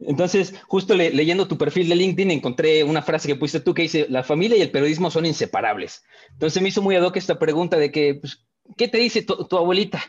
[0.00, 4.06] Entonces, justo leyendo tu perfil de LinkedIn, encontré una frase que pusiste tú que dice,
[4.08, 6.02] la familia y el periodismo son inseparables.
[6.32, 8.46] Entonces me hizo muy ad hoc esta pregunta de que, pues,
[8.78, 10.02] ¿qué te dice tu, abuelita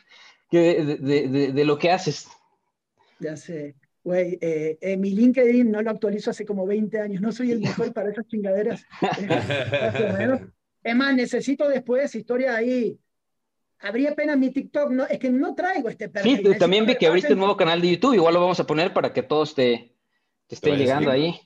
[0.49, 2.29] de, lo que haces?
[3.19, 3.75] Ya sé.
[4.01, 7.59] Güey, eh, eh, mi LinkedIn no lo actualizo hace como 20 años, no soy el
[7.59, 8.85] mejor para esas chingaderas.
[10.83, 12.97] es más, necesito después historia ahí
[13.79, 16.41] habría pena mi TikTok, no, es que no traigo este perfil.
[16.45, 18.93] Sí, también vi que abriste un nuevo canal de YouTube, igual lo vamos a poner
[18.93, 19.95] para que todos te,
[20.47, 21.39] te estén llegando ahí.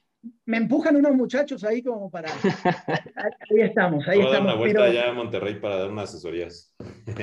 [0.46, 2.30] Me empujan unos muchachos ahí como para...
[3.50, 4.32] ahí estamos, ahí estamos.
[4.32, 6.74] dar una vuelta allá a Monterrey para dar unas asesorías.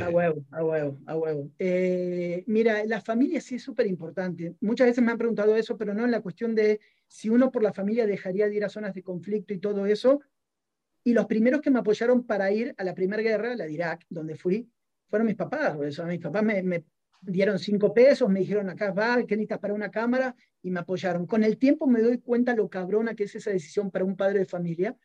[0.02, 1.50] A huevo, a huevo, a huevo.
[1.58, 4.54] Eh, mira, la familia sí es súper importante.
[4.60, 7.62] Muchas veces me han preguntado eso, pero no en la cuestión de si uno por
[7.62, 10.20] la familia dejaría de ir a zonas de conflicto y todo eso.
[11.02, 14.04] Y los primeros que me apoyaron para ir a la primera guerra, la de Irak,
[14.10, 14.68] donde fui,
[15.10, 15.76] fueron mis papás.
[15.82, 16.06] Eso.
[16.06, 16.84] Mis papás me,
[17.20, 20.34] dieron cinco pesos, me dijeron, acá va, ¿qué necesitas para una cámara?
[20.62, 21.26] Y me apoyaron.
[21.26, 24.38] Con el tiempo me doy cuenta lo cabrona que es esa decisión para un padre
[24.38, 24.96] de familia,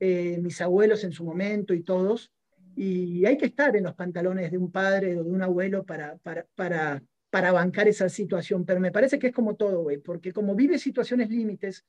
[0.00, 2.32] eh, mis abuelos en su momento y todos.
[2.74, 6.16] Y hay que estar en los pantalones de un padre o de un abuelo para,
[6.18, 8.64] para, para, para bancar esa situación.
[8.64, 11.84] Pero me parece que es como todo, güey, porque como vive situaciones límites,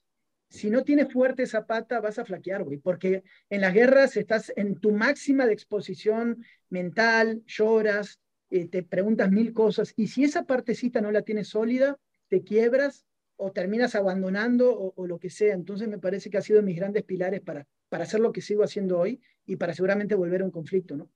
[0.50, 4.52] si no tienes fuerte esa pata, vas a flaquear, güey, porque en las guerras estás
[4.56, 8.20] en tu máxima de exposición mental, lloras,
[8.50, 11.98] eh, te preguntas mil cosas, y si esa partecita no la tienes sólida,
[12.30, 13.06] te quiebras
[13.38, 15.54] o terminas abandonando o, lo que sea.
[15.54, 18.64] Entonces me parece que ha sido mis grandes pilares para, para hacer lo que sigo
[18.64, 21.10] haciendo hoy y para seguramente volver a un conflicto, ¿no?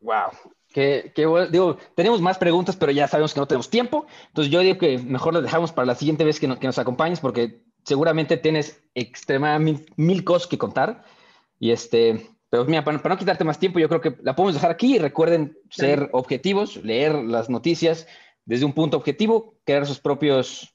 [0.00, 0.30] Wow,
[0.68, 1.12] que,
[1.50, 4.06] digo, tenemos más preguntas, pero ya sabemos que no tenemos tiempo.
[4.28, 7.20] Entonces yo digo que mejor las dejamos para la siguiente vez que, que nos acompañes,
[7.20, 11.04] porque seguramente tienes extremadamente mil cosas que contar.
[11.58, 14.70] Y este, pero mira, para, no quitarte más tiempo, yo creo que la podemos dejar
[14.70, 18.06] aquí y recuerden ser objetivos, leer las noticias
[18.44, 20.74] desde un punto objetivo, crear sus propios,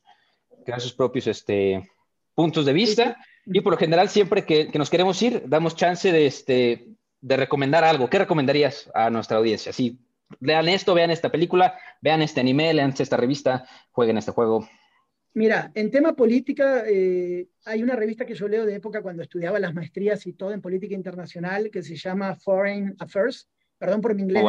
[0.63, 1.89] crear sus propios este,
[2.33, 3.17] puntos de vista.
[3.45, 6.87] Y por lo general, siempre que, que, nos queremos ir, damos chance de, este,
[7.21, 8.09] de recomendar algo.
[8.09, 9.73] ¿Qué recomendarías a nuestra audiencia?
[9.73, 9.99] Sí,
[10.39, 14.67] lean esto, vean esta película, vean este anime, lean esta revista, jueguen este juego.
[15.36, 19.59] Mira, en tema política, eh, hay una revista que yo leo de época cuando estudiaba
[19.59, 23.49] las maestrías y todo en política internacional que se llama Foreign Affairs.
[23.77, 24.41] Perdón por mi inglés,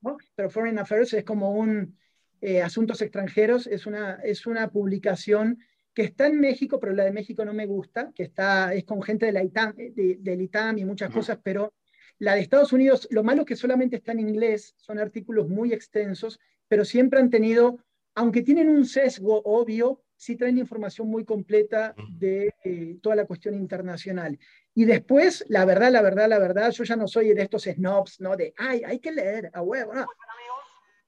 [0.00, 0.16] ¿no?
[0.34, 1.96] pero Foreign Affairs es como un
[2.40, 5.60] eh, asuntos extranjeros, es una, es una publicación
[5.94, 9.00] que está en México, pero la de México no me gusta, que está, es con
[9.02, 11.72] gente de la ITAM, de, del ITAM y muchas cosas, pero
[12.18, 15.72] la de Estados Unidos, lo malo es que solamente está en inglés, son artículos muy
[15.72, 17.78] extensos, pero siempre han tenido,
[18.16, 23.54] aunque tienen un sesgo obvio, sí traen información muy completa de eh, toda la cuestión
[23.54, 24.38] internacional.
[24.74, 28.20] Y después, la verdad, la verdad, la verdad, yo ya no soy de estos snobs,
[28.20, 28.36] ¿no?
[28.36, 30.06] De, ay, hay que leer, a huevo, no.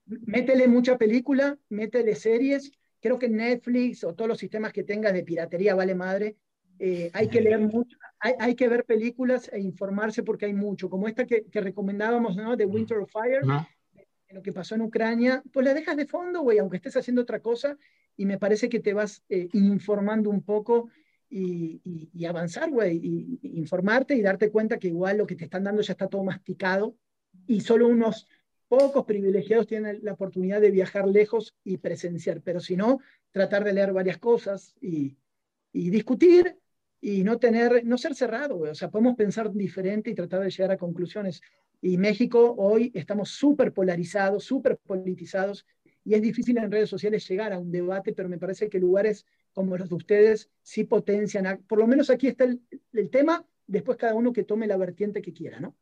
[0.06, 2.72] Métele mucha película, métele series.
[3.00, 6.36] Creo que Netflix o todos los sistemas que tengas de piratería vale madre.
[6.78, 10.88] Eh, hay que leer mucho, hay, hay, que ver películas e informarse porque hay mucho,
[10.88, 12.56] como esta que, que recomendábamos, ¿no?
[12.56, 13.42] De Winter of Fire,
[14.30, 17.40] lo que pasó en Ucrania, pues la dejas de fondo, güey, aunque estés haciendo otra
[17.40, 17.76] cosa,
[18.18, 20.90] y me parece que te vas eh, informando un poco
[21.30, 25.64] y, y, avanzar, güey, y, informarte y darte cuenta que igual lo que te están
[25.64, 26.96] dando ya está todo masticado
[27.46, 28.26] y solo unos
[28.66, 32.98] pocos privilegiados tienen la oportunidad de viajar lejos y presenciar, pero si no,
[33.30, 35.16] tratar de leer varias cosas y,
[35.72, 36.56] discutir
[37.00, 38.72] y no tener, no ser cerrado, güey.
[38.72, 41.40] o sea, podemos pensar diferente y tratar de llegar a conclusiones.
[41.80, 45.64] Y México hoy estamos súper polarizados, súper politizados,
[46.08, 49.26] y es difícil en redes sociales llegar a un debate, pero me parece que lugares
[49.52, 54.14] como los de ustedes sí potencian, por lo menos aquí está el, tema, después cada
[54.14, 55.74] uno que tome la vertiente que quiera, ¿no?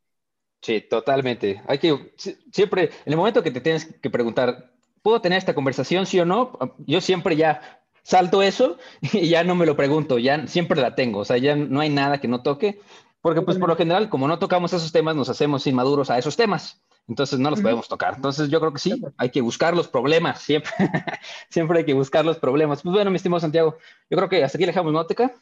[0.62, 1.62] Sí, totalmente.
[1.68, 2.12] Hay que,
[2.50, 6.24] siempre, en el momento que te tienes que preguntar, ¿puedo tener esta conversación, sí o
[6.24, 6.58] no?
[6.78, 8.78] Yo siempre ya salto eso
[9.12, 11.90] y ya no me lo pregunto, ya siempre la tengo, o sea, ya no hay
[11.90, 12.80] nada que no toque,
[13.20, 16.36] porque pues por lo general, como no tocamos esos temas, nos hacemos inmaduros a esos
[16.36, 18.14] temas, entonces no los podemos tocar.
[18.16, 20.70] Entonces yo creo que sí, hay que buscar los problemas, siempre,
[21.50, 22.82] siempre hay que buscar los problemas.
[22.82, 23.76] Pues bueno, mi estimado Santiago,
[24.10, 25.34] yo creo que hasta aquí dejamos, ¿no, Teca?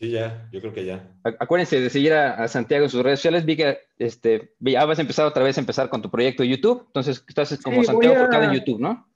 [0.00, 1.14] Sí, ya, yo creo que ya.
[1.38, 3.44] Acuérdense de seguir a, Santiago en sus redes sociales.
[3.44, 6.48] Vi que este, ya vas a empezar otra vez a empezar con tu proyecto de
[6.48, 6.84] YouTube.
[6.86, 9.06] Entonces, estás como Santiago por cada YouTube, ¿no?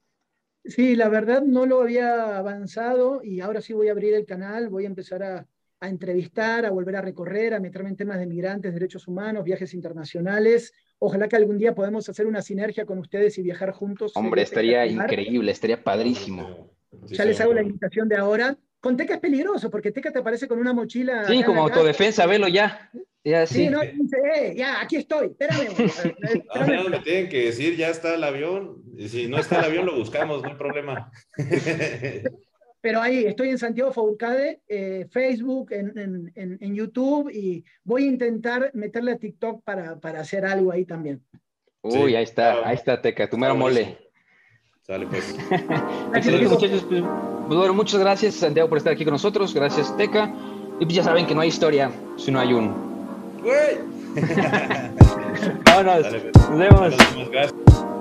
[0.62, 4.68] Sí, la verdad no lo había avanzado y ahora sí voy a abrir el canal,
[4.68, 5.46] voy a empezar a,
[5.80, 9.74] a entrevistar, a volver a recorrer, a meterme en temas de migrantes, derechos humanos, viajes
[9.74, 10.72] internacionales.
[11.06, 14.12] Ojalá que algún día podamos hacer una sinergia con ustedes y viajar juntos.
[14.14, 16.70] Hombre, estaría increíble, estaría padrísimo.
[17.08, 20.48] ya les hago la invitación de ahora con Teca es peligroso, porque Teca te aparece
[20.48, 21.26] con una mochila.
[21.26, 22.90] Sí, como autodefensa, velo ya.
[23.22, 25.68] Ya, sí, no, dice, eh, ya, aquí estoy, espérame.
[26.50, 28.82] Ahora me tienen que decir, ya está el avión.
[28.96, 31.10] Y si no está el avión, lo buscamos, no hay problema.
[32.84, 38.08] Pero ahí, estoy en Santiago Faurcade, eh, Facebook, en, en, en, YouTube, y voy a
[38.08, 41.24] intentar meterle a TikTok para, para hacer algo ahí también.
[41.80, 43.96] Uy, ahí está, ahí está, Teca, tu mero mole.
[44.82, 45.34] Sale pues.
[46.50, 46.84] muchachos.
[46.86, 47.02] Pues,
[47.46, 49.54] pues, bueno, muchas gracias, Santiago, por estar aquí con nosotros.
[49.54, 50.30] Gracias, Teca.
[50.78, 52.68] Y pues ya saben que no hay historia si no hay un.
[53.42, 53.78] ¡Güey!
[55.64, 56.06] Vámonos.
[56.06, 56.50] Pues.
[56.50, 56.90] Nos vemos.
[56.90, 57.30] Nos vemos.
[57.30, 57.93] Gracias.